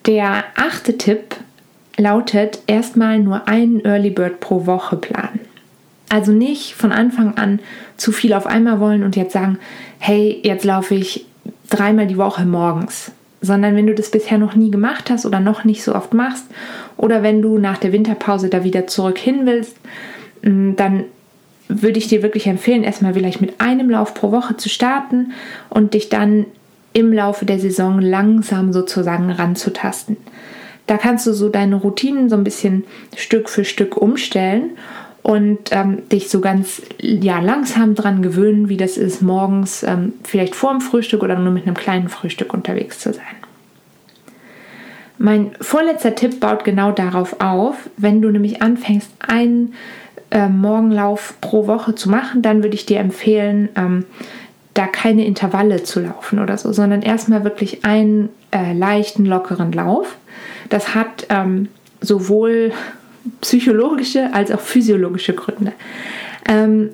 Der 0.07 0.45
achte 0.57 0.99
Tipp 0.99 1.37
lautet 1.97 2.61
erstmal 2.67 3.21
nur 3.21 3.47
einen 3.47 3.85
Early 3.85 4.11
Bird 4.11 4.41
pro 4.41 4.67
Woche 4.67 4.97
planen. 4.97 5.41
Also 6.13 6.31
nicht 6.31 6.75
von 6.75 6.93
Anfang 6.93 7.39
an 7.39 7.59
zu 7.97 8.13
viel 8.13 8.35
auf 8.35 8.47
einmal 8.47 8.81
wollen 8.81 9.03
und 9.03 9.17
jetzt 9.17 9.33
sagen, 9.33 9.59
hey, 9.99 10.39
jetzt 10.43 10.63
laufe 10.63 10.95
ich 10.95 11.25
dreimal 11.71 12.07
die 12.07 12.19
Woche 12.19 12.45
morgens. 12.45 13.13
Sondern 13.41 13.77
wenn 13.77 13.87
du 13.87 13.95
das 13.95 14.11
bisher 14.11 14.37
noch 14.37 14.55
nie 14.55 14.71
gemacht 14.71 15.09
hast 15.09 15.25
oder 15.25 15.41
noch 15.41 15.65
nicht 15.65 15.83
so 15.83 15.95
oft 15.95 16.13
machst 16.13 16.45
oder 16.99 17.23
wenn 17.23 17.41
du 17.41 17.57
nach 17.57 17.79
der 17.79 17.95
Winterpause 17.95 18.51
da 18.51 18.63
wieder 18.63 18.87
zurück 18.87 19.17
hin 19.17 19.47
willst, 19.47 19.79
mm, 20.43 20.73
dann 20.77 21.05
würde 21.69 21.97
ich 21.97 22.09
dir 22.09 22.23
wirklich 22.23 22.47
empfehlen, 22.47 22.85
erstmal 22.85 23.15
vielleicht 23.15 23.41
mit 23.41 23.63
einem 23.63 23.89
Lauf 23.89 24.13
pro 24.13 24.33
Woche 24.33 24.59
zu 24.59 24.69
starten 24.69 25.33
und 25.71 25.95
dich 25.95 26.11
dann 26.11 26.45
im 26.93 27.11
Laufe 27.11 27.47
der 27.47 27.59
Saison 27.59 28.03
langsam 28.03 28.75
sozusagen 28.75 29.31
ranzutasten. 29.31 30.19
Da 30.87 30.99
kannst 30.99 31.27
du 31.27 31.33
so 31.33 31.49
deine 31.49 31.77
Routinen 31.77 32.29
so 32.29 32.37
ein 32.37 32.45
bisschen 32.45 32.85
Stück 33.17 33.49
für 33.49 33.65
Stück 33.65 33.97
umstellen 33.97 34.73
und 35.23 35.71
ähm, 35.71 36.09
dich 36.09 36.29
so 36.29 36.41
ganz 36.41 36.83
ja, 37.01 37.39
langsam 37.41 37.95
dran 37.95 38.23
gewöhnen, 38.23 38.69
wie 38.69 38.77
das 38.77 38.97
ist, 38.97 39.23
morgens 39.23 39.83
ähm, 39.83 40.15
vielleicht 40.25 40.55
vor 40.55 40.73
dem 40.73 40.81
Frühstück 40.81 41.23
oder 41.23 41.39
nur 41.39 41.53
mit 41.53 41.67
einem 41.67 41.77
kleinen 41.77 42.09
Frühstück 42.09 42.53
unterwegs 42.53 42.99
zu 42.99 43.13
sein. 43.13 43.25
Mein 45.19 45.53
vorletzter 45.61 46.17
Tipp 46.17 46.41
baut 46.41 46.65
genau 46.65 46.91
darauf 46.91 47.41
auf, 47.41 47.77
wenn 47.97 48.21
du 48.21 48.31
nämlich 48.31 48.61
anfängst, 48.61 49.11
einen 49.21 49.75
äh, 50.33 50.49
Morgenlauf 50.49 51.35
pro 51.41 51.69
Woche 51.69 51.95
zu 51.95 52.11
machen, 52.11 52.43
dann 52.43 52.65
würde 52.65 52.75
ich 52.75 52.87
dir 52.87 52.99
empfehlen, 52.99 53.69
ähm, 53.77 54.05
da 54.75 54.87
keine 54.87 55.25
Intervalle 55.25 55.85
zu 55.85 56.01
laufen 56.01 56.41
oder 56.41 56.57
so, 56.57 56.73
sondern 56.73 57.03
erstmal 57.03 57.45
wirklich 57.45 57.85
einen 57.85 58.31
äh, 58.51 58.73
leichten, 58.73 59.27
lockeren 59.27 59.71
Lauf. 59.71 60.17
Das 60.71 60.95
hat 60.95 61.27
ähm, 61.29 61.69
sowohl 62.01 62.73
psychologische 63.41 64.33
als 64.35 64.51
auch 64.51 64.61
physiologische 64.61 65.35
Gründe. 65.35 65.73
Ähm, 66.49 66.91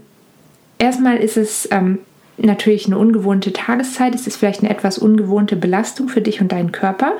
erstmal 0.79 1.17
ist 1.17 1.37
es 1.37 1.69
ähm, 1.71 1.99
natürlich 2.37 2.87
eine 2.87 2.99
ungewohnte 2.99 3.53
Tageszeit, 3.53 4.14
es 4.14 4.27
ist 4.27 4.37
vielleicht 4.37 4.61
eine 4.61 4.71
etwas 4.71 4.99
ungewohnte 4.99 5.57
Belastung 5.57 6.09
für 6.09 6.21
dich 6.21 6.41
und 6.41 6.53
deinen 6.53 6.73
Körper. 6.73 7.12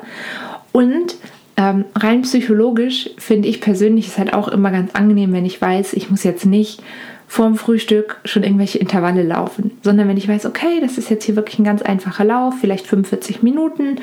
Und 0.73 1.17
ähm, 1.57 1.85
rein 1.95 2.23
psychologisch 2.23 3.11
finde 3.19 3.49
ich 3.49 3.61
persönlich 3.61 4.09
es 4.09 4.19
halt 4.19 4.33
auch 4.33 4.49
immer 4.49 4.71
ganz 4.71 4.95
angenehm, 4.95 5.33
wenn 5.33 5.45
ich 5.45 5.61
weiß, 5.61 5.95
ich 5.95 6.11
muss 6.11 6.23
jetzt 6.23 6.47
nicht 6.47 6.83
vorm 7.29 7.57
Frühstück 7.57 8.17
schon 8.25 8.43
irgendwelche 8.43 8.79
Intervalle 8.79 9.23
laufen, 9.23 9.73
sondern 9.83 10.09
wenn 10.09 10.17
ich 10.17 10.27
weiß, 10.27 10.47
okay, 10.47 10.81
das 10.81 10.97
ist 10.97 11.11
jetzt 11.11 11.25
hier 11.25 11.37
wirklich 11.37 11.59
ein 11.59 11.65
ganz 11.65 11.83
einfacher 11.83 12.25
Lauf, 12.25 12.55
vielleicht 12.59 12.87
45 12.87 13.43
Minuten, 13.43 13.97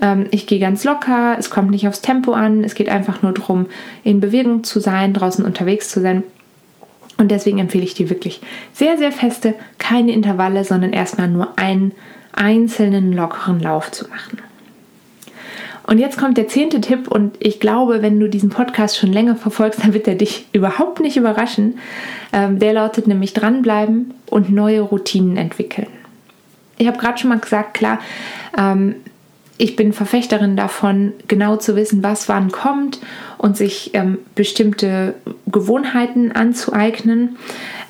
ähm, 0.00 0.26
ich 0.30 0.46
gehe 0.46 0.58
ganz 0.58 0.82
locker, 0.82 1.36
es 1.38 1.50
kommt 1.50 1.70
nicht 1.70 1.86
aufs 1.86 2.00
Tempo 2.00 2.32
an, 2.32 2.64
es 2.64 2.74
geht 2.74 2.88
einfach 2.88 3.22
nur 3.22 3.32
darum, 3.32 3.66
in 4.02 4.20
Bewegung 4.20 4.64
zu 4.64 4.80
sein, 4.80 5.12
draußen 5.12 5.44
unterwegs 5.44 5.90
zu 5.90 6.00
sein. 6.00 6.22
Und 7.18 7.30
deswegen 7.30 7.58
empfehle 7.58 7.84
ich 7.84 7.92
dir 7.92 8.08
wirklich 8.08 8.40
sehr, 8.72 8.96
sehr 8.96 9.12
feste, 9.12 9.54
keine 9.76 10.12
Intervalle, 10.12 10.64
sondern 10.64 10.94
erstmal 10.94 11.28
nur 11.28 11.58
einen 11.58 11.92
einzelnen 12.32 13.12
lockeren 13.12 13.60
Lauf 13.60 13.92
zu 13.92 14.08
machen. 14.08 14.38
Und 15.90 15.98
jetzt 15.98 16.18
kommt 16.18 16.38
der 16.38 16.46
zehnte 16.46 16.80
Tipp 16.80 17.08
und 17.08 17.34
ich 17.40 17.58
glaube, 17.58 18.00
wenn 18.00 18.20
du 18.20 18.28
diesen 18.28 18.48
Podcast 18.48 18.96
schon 18.96 19.12
länger 19.12 19.34
verfolgst, 19.34 19.80
dann 19.82 19.92
wird 19.92 20.06
er 20.06 20.14
dich 20.14 20.46
überhaupt 20.52 21.00
nicht 21.00 21.16
überraschen. 21.16 21.80
Ähm, 22.32 22.60
der 22.60 22.74
lautet 22.74 23.08
nämlich 23.08 23.32
dranbleiben 23.32 24.14
und 24.26 24.50
neue 24.50 24.82
Routinen 24.82 25.36
entwickeln. 25.36 25.88
Ich 26.78 26.86
habe 26.86 26.96
gerade 26.96 27.18
schon 27.18 27.30
mal 27.30 27.40
gesagt, 27.40 27.74
klar, 27.74 27.98
ähm, 28.56 28.94
ich 29.58 29.74
bin 29.74 29.92
Verfechterin 29.92 30.56
davon, 30.56 31.12
genau 31.26 31.56
zu 31.56 31.74
wissen, 31.74 32.04
was 32.04 32.28
wann 32.28 32.52
kommt 32.52 33.00
und 33.36 33.56
sich 33.56 33.90
ähm, 33.92 34.18
bestimmte 34.36 35.14
Gewohnheiten 35.46 36.30
anzueignen. 36.30 37.36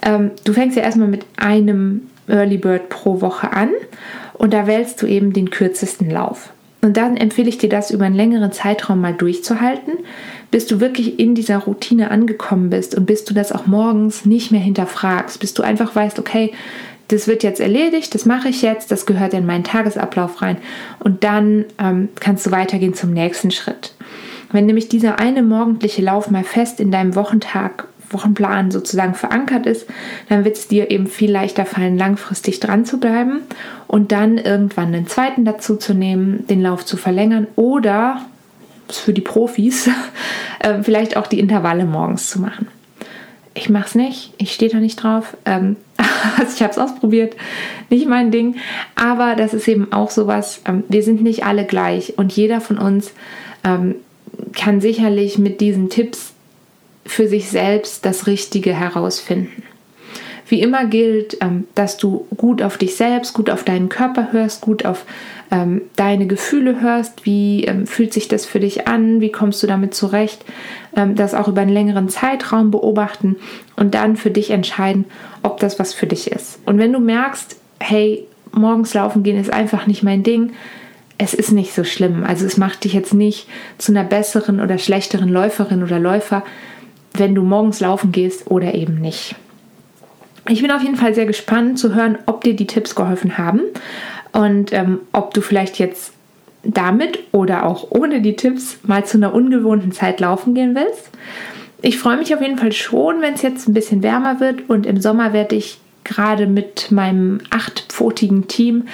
Ähm, 0.02 0.30
du 0.44 0.54
fängst 0.54 0.74
ja 0.74 0.82
erstmal 0.82 1.06
mit 1.06 1.26
einem 1.36 2.08
Early 2.28 2.56
Bird 2.56 2.88
pro 2.88 3.20
Woche 3.20 3.52
an 3.52 3.68
und 4.32 4.54
da 4.54 4.66
wählst 4.66 5.02
du 5.02 5.06
eben 5.06 5.34
den 5.34 5.50
kürzesten 5.50 6.10
Lauf. 6.10 6.50
Und 6.82 6.96
dann 6.96 7.16
empfehle 7.16 7.48
ich 7.48 7.58
dir 7.58 7.68
das 7.68 7.90
über 7.90 8.06
einen 8.06 8.14
längeren 8.14 8.52
Zeitraum 8.52 9.00
mal 9.00 9.12
durchzuhalten, 9.12 9.98
bis 10.50 10.66
du 10.66 10.80
wirklich 10.80 11.18
in 11.18 11.34
dieser 11.34 11.58
Routine 11.58 12.10
angekommen 12.10 12.70
bist 12.70 12.94
und 12.94 13.04
bis 13.06 13.24
du 13.24 13.34
das 13.34 13.52
auch 13.52 13.66
morgens 13.66 14.24
nicht 14.24 14.50
mehr 14.50 14.60
hinterfragst, 14.60 15.40
bis 15.40 15.52
du 15.52 15.62
einfach 15.62 15.94
weißt, 15.94 16.18
okay, 16.18 16.52
das 17.08 17.26
wird 17.26 17.42
jetzt 17.42 17.60
erledigt, 17.60 18.14
das 18.14 18.24
mache 18.24 18.48
ich 18.48 18.62
jetzt, 18.62 18.90
das 18.90 19.04
gehört 19.04 19.34
in 19.34 19.44
meinen 19.44 19.64
Tagesablauf 19.64 20.42
rein 20.42 20.56
und 21.00 21.24
dann 21.24 21.64
ähm, 21.78 22.08
kannst 22.18 22.46
du 22.46 22.50
weitergehen 22.50 22.94
zum 22.94 23.12
nächsten 23.12 23.50
Schritt. 23.50 23.94
Wenn 24.52 24.66
nämlich 24.66 24.88
dieser 24.88 25.18
eine 25.18 25.42
morgendliche 25.42 26.02
Lauf 26.02 26.30
mal 26.30 26.44
fest 26.44 26.80
in 26.80 26.90
deinem 26.90 27.14
Wochentag, 27.14 27.88
Wochenplan 28.10 28.70
sozusagen 28.70 29.14
verankert 29.14 29.66
ist, 29.66 29.86
dann 30.28 30.44
wird 30.44 30.56
es 30.56 30.68
dir 30.68 30.90
eben 30.90 31.06
viel 31.06 31.30
leichter 31.30 31.64
fallen, 31.64 31.96
langfristig 31.96 32.60
dran 32.60 32.84
zu 32.84 32.98
bleiben 32.98 33.40
und 33.86 34.12
dann 34.12 34.38
irgendwann 34.38 34.88
einen 34.88 35.06
zweiten 35.06 35.44
dazu 35.44 35.76
zu 35.76 35.94
nehmen, 35.94 36.46
den 36.48 36.60
Lauf 36.62 36.84
zu 36.84 36.96
verlängern 36.96 37.46
oder 37.56 38.22
für 38.88 39.12
die 39.12 39.20
Profis 39.20 39.88
äh, 40.58 40.82
vielleicht 40.82 41.16
auch 41.16 41.26
die 41.26 41.38
Intervalle 41.38 41.84
morgens 41.84 42.28
zu 42.28 42.40
machen. 42.40 42.68
Ich 43.54 43.68
mache 43.68 43.86
es 43.86 43.94
nicht, 43.94 44.32
ich 44.38 44.52
stehe 44.52 44.70
da 44.70 44.78
nicht 44.78 45.02
drauf. 45.02 45.36
Ähm, 45.44 45.76
also 46.38 46.52
ich 46.54 46.62
habe 46.62 46.72
es 46.72 46.78
ausprobiert, 46.78 47.36
nicht 47.88 48.08
mein 48.08 48.30
Ding. 48.30 48.56
Aber 48.94 49.34
das 49.36 49.54
ist 49.54 49.68
eben 49.68 49.92
auch 49.92 50.10
sowas, 50.10 50.62
ähm, 50.66 50.84
wir 50.88 51.02
sind 51.02 51.22
nicht 51.22 51.44
alle 51.44 51.64
gleich 51.64 52.14
und 52.16 52.32
jeder 52.32 52.60
von 52.60 52.78
uns 52.78 53.12
ähm, 53.64 53.96
kann 54.52 54.80
sicherlich 54.80 55.38
mit 55.38 55.60
diesen 55.60 55.90
Tipps 55.90 56.32
für 57.06 57.28
sich 57.28 57.48
selbst 57.48 58.04
das 58.04 58.26
Richtige 58.26 58.72
herausfinden. 58.74 59.62
Wie 60.50 60.60
immer 60.60 60.86
gilt, 60.86 61.36
ähm, 61.40 61.68
dass 61.76 61.96
du 61.96 62.26
gut 62.36 62.60
auf 62.60 62.76
dich 62.76 62.96
selbst, 62.96 63.34
gut 63.34 63.50
auf 63.50 63.62
deinen 63.62 63.88
Körper 63.88 64.32
hörst, 64.32 64.60
gut 64.60 64.84
auf 64.84 65.04
ähm, 65.52 65.82
deine 65.94 66.26
Gefühle 66.26 66.80
hörst. 66.80 67.24
Wie 67.24 67.64
ähm, 67.64 67.86
fühlt 67.86 68.12
sich 68.12 68.26
das 68.26 68.46
für 68.46 68.58
dich 68.58 68.88
an? 68.88 69.20
Wie 69.20 69.30
kommst 69.30 69.62
du 69.62 69.66
damit 69.66 69.94
zurecht? 69.94 70.44
das 71.14 71.34
auch 71.34 71.46
über 71.46 71.60
einen 71.60 71.72
längeren 71.72 72.08
Zeitraum 72.08 72.72
beobachten 72.72 73.36
und 73.76 73.94
dann 73.94 74.16
für 74.16 74.32
dich 74.32 74.50
entscheiden, 74.50 75.04
ob 75.44 75.60
das 75.60 75.78
was 75.78 75.94
für 75.94 76.08
dich 76.08 76.32
ist. 76.32 76.58
Und 76.66 76.78
wenn 76.78 76.92
du 76.92 76.98
merkst, 76.98 77.54
hey, 77.78 78.26
morgens 78.50 78.92
laufen 78.92 79.22
gehen 79.22 79.38
ist 79.38 79.52
einfach 79.52 79.86
nicht 79.86 80.02
mein 80.02 80.24
Ding, 80.24 80.52
es 81.16 81.32
ist 81.32 81.52
nicht 81.52 81.74
so 81.74 81.84
schlimm. 81.84 82.24
Also 82.24 82.44
es 82.44 82.56
macht 82.56 82.82
dich 82.82 82.92
jetzt 82.92 83.14
nicht 83.14 83.46
zu 83.78 83.92
einer 83.92 84.04
besseren 84.04 84.60
oder 84.60 84.78
schlechteren 84.78 85.28
Läuferin 85.28 85.84
oder 85.84 86.00
Läufer, 86.00 86.42
wenn 87.14 87.34
du 87.34 87.42
morgens 87.42 87.80
laufen 87.80 88.12
gehst 88.12 88.50
oder 88.50 88.74
eben 88.74 89.00
nicht. 89.00 89.34
Ich 90.48 90.62
bin 90.62 90.70
auf 90.70 90.82
jeden 90.82 90.96
Fall 90.96 91.14
sehr 91.14 91.26
gespannt 91.26 91.78
zu 91.78 91.94
hören, 91.94 92.18
ob 92.26 92.42
dir 92.42 92.54
die 92.54 92.66
Tipps 92.66 92.94
geholfen 92.94 93.38
haben 93.38 93.60
und 94.32 94.72
ähm, 94.72 95.00
ob 95.12 95.34
du 95.34 95.40
vielleicht 95.40 95.78
jetzt 95.78 96.12
damit 96.62 97.20
oder 97.32 97.66
auch 97.66 97.90
ohne 97.90 98.20
die 98.20 98.36
Tipps 98.36 98.78
mal 98.82 99.04
zu 99.04 99.16
einer 99.16 99.34
ungewohnten 99.34 99.92
Zeit 99.92 100.20
laufen 100.20 100.54
gehen 100.54 100.74
willst. 100.74 101.10
Ich 101.82 101.98
freue 101.98 102.18
mich 102.18 102.34
auf 102.34 102.42
jeden 102.42 102.58
Fall 102.58 102.72
schon, 102.72 103.22
wenn 103.22 103.34
es 103.34 103.42
jetzt 103.42 103.68
ein 103.68 103.74
bisschen 103.74 104.02
wärmer 104.02 104.40
wird 104.40 104.68
und 104.68 104.86
im 104.86 105.00
Sommer 105.00 105.32
werde 105.32 105.56
ich 105.56 105.78
gerade 106.04 106.46
mit 106.46 106.90
meinem 106.90 107.40
achtpfotigen 107.50 108.48
Team 108.48 108.88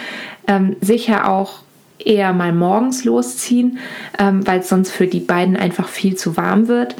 ähm, 0.46 0.76
sicher 0.80 1.28
auch 1.28 1.60
eher 1.98 2.32
mal 2.32 2.52
morgens 2.52 3.04
losziehen, 3.04 3.78
ähm, 4.18 4.46
weil 4.46 4.60
es 4.60 4.68
sonst 4.68 4.90
für 4.90 5.06
die 5.06 5.20
beiden 5.20 5.56
einfach 5.56 5.88
viel 5.88 6.16
zu 6.16 6.36
warm 6.36 6.68
wird. 6.68 6.94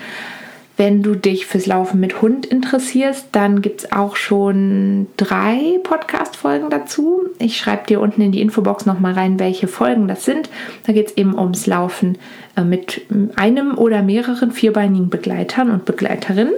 Wenn 0.76 1.02
du 1.02 1.14
dich 1.14 1.46
fürs 1.46 1.66
Laufen 1.66 2.00
mit 2.00 2.20
Hund 2.20 2.44
interessierst, 2.44 3.28
dann 3.32 3.62
gibt 3.62 3.80
es 3.80 3.92
auch 3.92 4.16
schon 4.16 5.06
drei 5.16 5.80
Podcast-Folgen 5.82 6.68
dazu. 6.68 7.22
Ich 7.38 7.56
schreibe 7.56 7.86
dir 7.86 8.00
unten 8.00 8.20
in 8.20 8.32
die 8.32 8.42
Infobox 8.42 8.84
nochmal 8.84 9.14
rein, 9.14 9.40
welche 9.40 9.68
Folgen 9.68 10.06
das 10.06 10.26
sind. 10.26 10.50
Da 10.86 10.92
geht 10.92 11.08
es 11.08 11.16
eben 11.16 11.38
ums 11.38 11.66
Laufen 11.66 12.18
äh, 12.56 12.62
mit 12.62 13.02
einem 13.36 13.78
oder 13.78 14.02
mehreren 14.02 14.52
vierbeinigen 14.52 15.08
Begleitern 15.08 15.70
und 15.70 15.86
Begleiterinnen. 15.86 16.52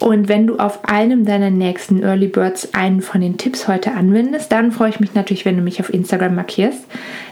Und 0.00 0.28
wenn 0.28 0.48
du 0.48 0.56
auf 0.58 0.84
einem 0.84 1.24
deiner 1.24 1.50
nächsten 1.50 2.02
Early 2.02 2.26
Birds 2.26 2.74
einen 2.74 3.00
von 3.00 3.20
den 3.20 3.38
Tipps 3.38 3.68
heute 3.68 3.92
anwendest, 3.92 4.50
dann 4.50 4.72
freue 4.72 4.88
ich 4.88 4.98
mich 4.98 5.14
natürlich, 5.14 5.44
wenn 5.44 5.56
du 5.56 5.62
mich 5.62 5.78
auf 5.78 5.94
Instagram 5.94 6.34
markierst. 6.34 6.84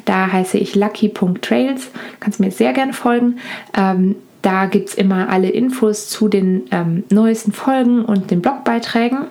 Da 0.04 0.30
heiße 0.30 0.58
ich 0.58 0.76
lucky.trails. 0.76 1.90
Du 1.90 1.98
kannst 2.20 2.38
mir 2.38 2.52
sehr 2.52 2.72
gerne 2.72 2.92
folgen. 2.92 3.38
Ähm, 3.76 4.14
da 4.42 4.66
gibt 4.66 4.90
es 4.90 4.94
immer 4.94 5.28
alle 5.28 5.48
Infos 5.48 6.08
zu 6.08 6.28
den 6.28 6.64
ähm, 6.72 7.04
neuesten 7.10 7.52
Folgen 7.52 8.04
und 8.04 8.30
den 8.30 8.42
Blogbeiträgen. 8.42 9.26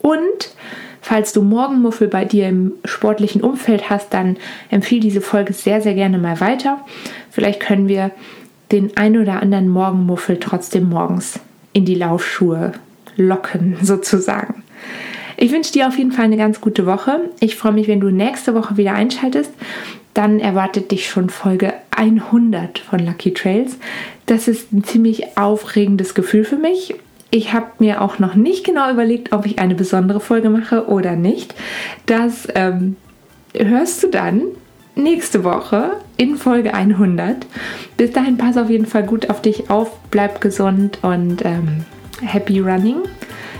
Und 0.00 0.54
falls 1.00 1.32
du 1.32 1.42
Morgenmuffel 1.42 2.08
bei 2.08 2.24
dir 2.24 2.48
im 2.48 2.72
sportlichen 2.84 3.40
Umfeld 3.40 3.88
hast, 3.88 4.12
dann 4.12 4.36
empfehle 4.70 5.00
diese 5.00 5.22
Folge 5.22 5.54
sehr, 5.54 5.80
sehr 5.80 5.94
gerne 5.94 6.18
mal 6.18 6.40
weiter. 6.40 6.84
Vielleicht 7.30 7.60
können 7.60 7.88
wir 7.88 8.10
den 8.70 8.96
ein 8.98 9.16
oder 9.16 9.42
anderen 9.42 9.68
Morgenmuffel 9.68 10.38
trotzdem 10.38 10.90
morgens 10.90 11.40
in 11.72 11.86
die 11.86 11.94
Laufschuhe 11.94 12.72
locken, 13.16 13.78
sozusagen. 13.82 14.62
Ich 15.38 15.52
wünsche 15.52 15.72
dir 15.72 15.86
auf 15.86 15.96
jeden 15.96 16.12
Fall 16.12 16.24
eine 16.26 16.36
ganz 16.36 16.60
gute 16.60 16.84
Woche. 16.84 17.30
Ich 17.40 17.56
freue 17.56 17.72
mich, 17.72 17.88
wenn 17.88 18.00
du 18.00 18.10
nächste 18.10 18.54
Woche 18.54 18.76
wieder 18.76 18.92
einschaltest 18.92 19.52
dann 20.18 20.40
erwartet 20.40 20.90
dich 20.90 21.08
schon 21.08 21.30
Folge 21.30 21.74
100 21.98 22.78
von 22.78 23.00
Lucky 23.00 23.34
Trails. 23.34 23.76
Das 24.26 24.48
ist 24.48 24.72
ein 24.72 24.84
ziemlich 24.84 25.36
aufregendes 25.36 26.14
Gefühl 26.14 26.44
für 26.44 26.56
mich. 26.56 26.94
Ich 27.30 27.52
habe 27.52 27.66
mir 27.78 28.00
auch 28.00 28.18
noch 28.18 28.34
nicht 28.34 28.64
genau 28.64 28.90
überlegt, 28.90 29.32
ob 29.32 29.44
ich 29.44 29.58
eine 29.58 29.74
besondere 29.74 30.20
Folge 30.20 30.48
mache 30.48 30.86
oder 30.86 31.16
nicht. 31.16 31.54
Das 32.06 32.48
ähm, 32.54 32.96
hörst 33.54 34.02
du 34.02 34.08
dann 34.08 34.42
nächste 34.94 35.44
Woche 35.44 35.92
in 36.16 36.36
Folge 36.36 36.72
100. 36.72 37.46
Bis 37.96 38.12
dahin 38.12 38.38
pass 38.38 38.56
auf 38.56 38.70
jeden 38.70 38.86
Fall 38.86 39.04
gut 39.04 39.28
auf 39.28 39.42
dich 39.42 39.68
auf, 39.68 39.90
bleib 40.10 40.40
gesund 40.40 40.98
und 41.02 41.44
ähm, 41.44 41.84
happy 42.22 42.60
running. 42.60 43.02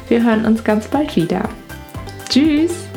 Wir 0.08 0.24
hören 0.24 0.46
uns 0.46 0.64
ganz 0.64 0.88
bald 0.88 1.14
wieder. 1.16 1.48
Tschüss! 2.30 2.87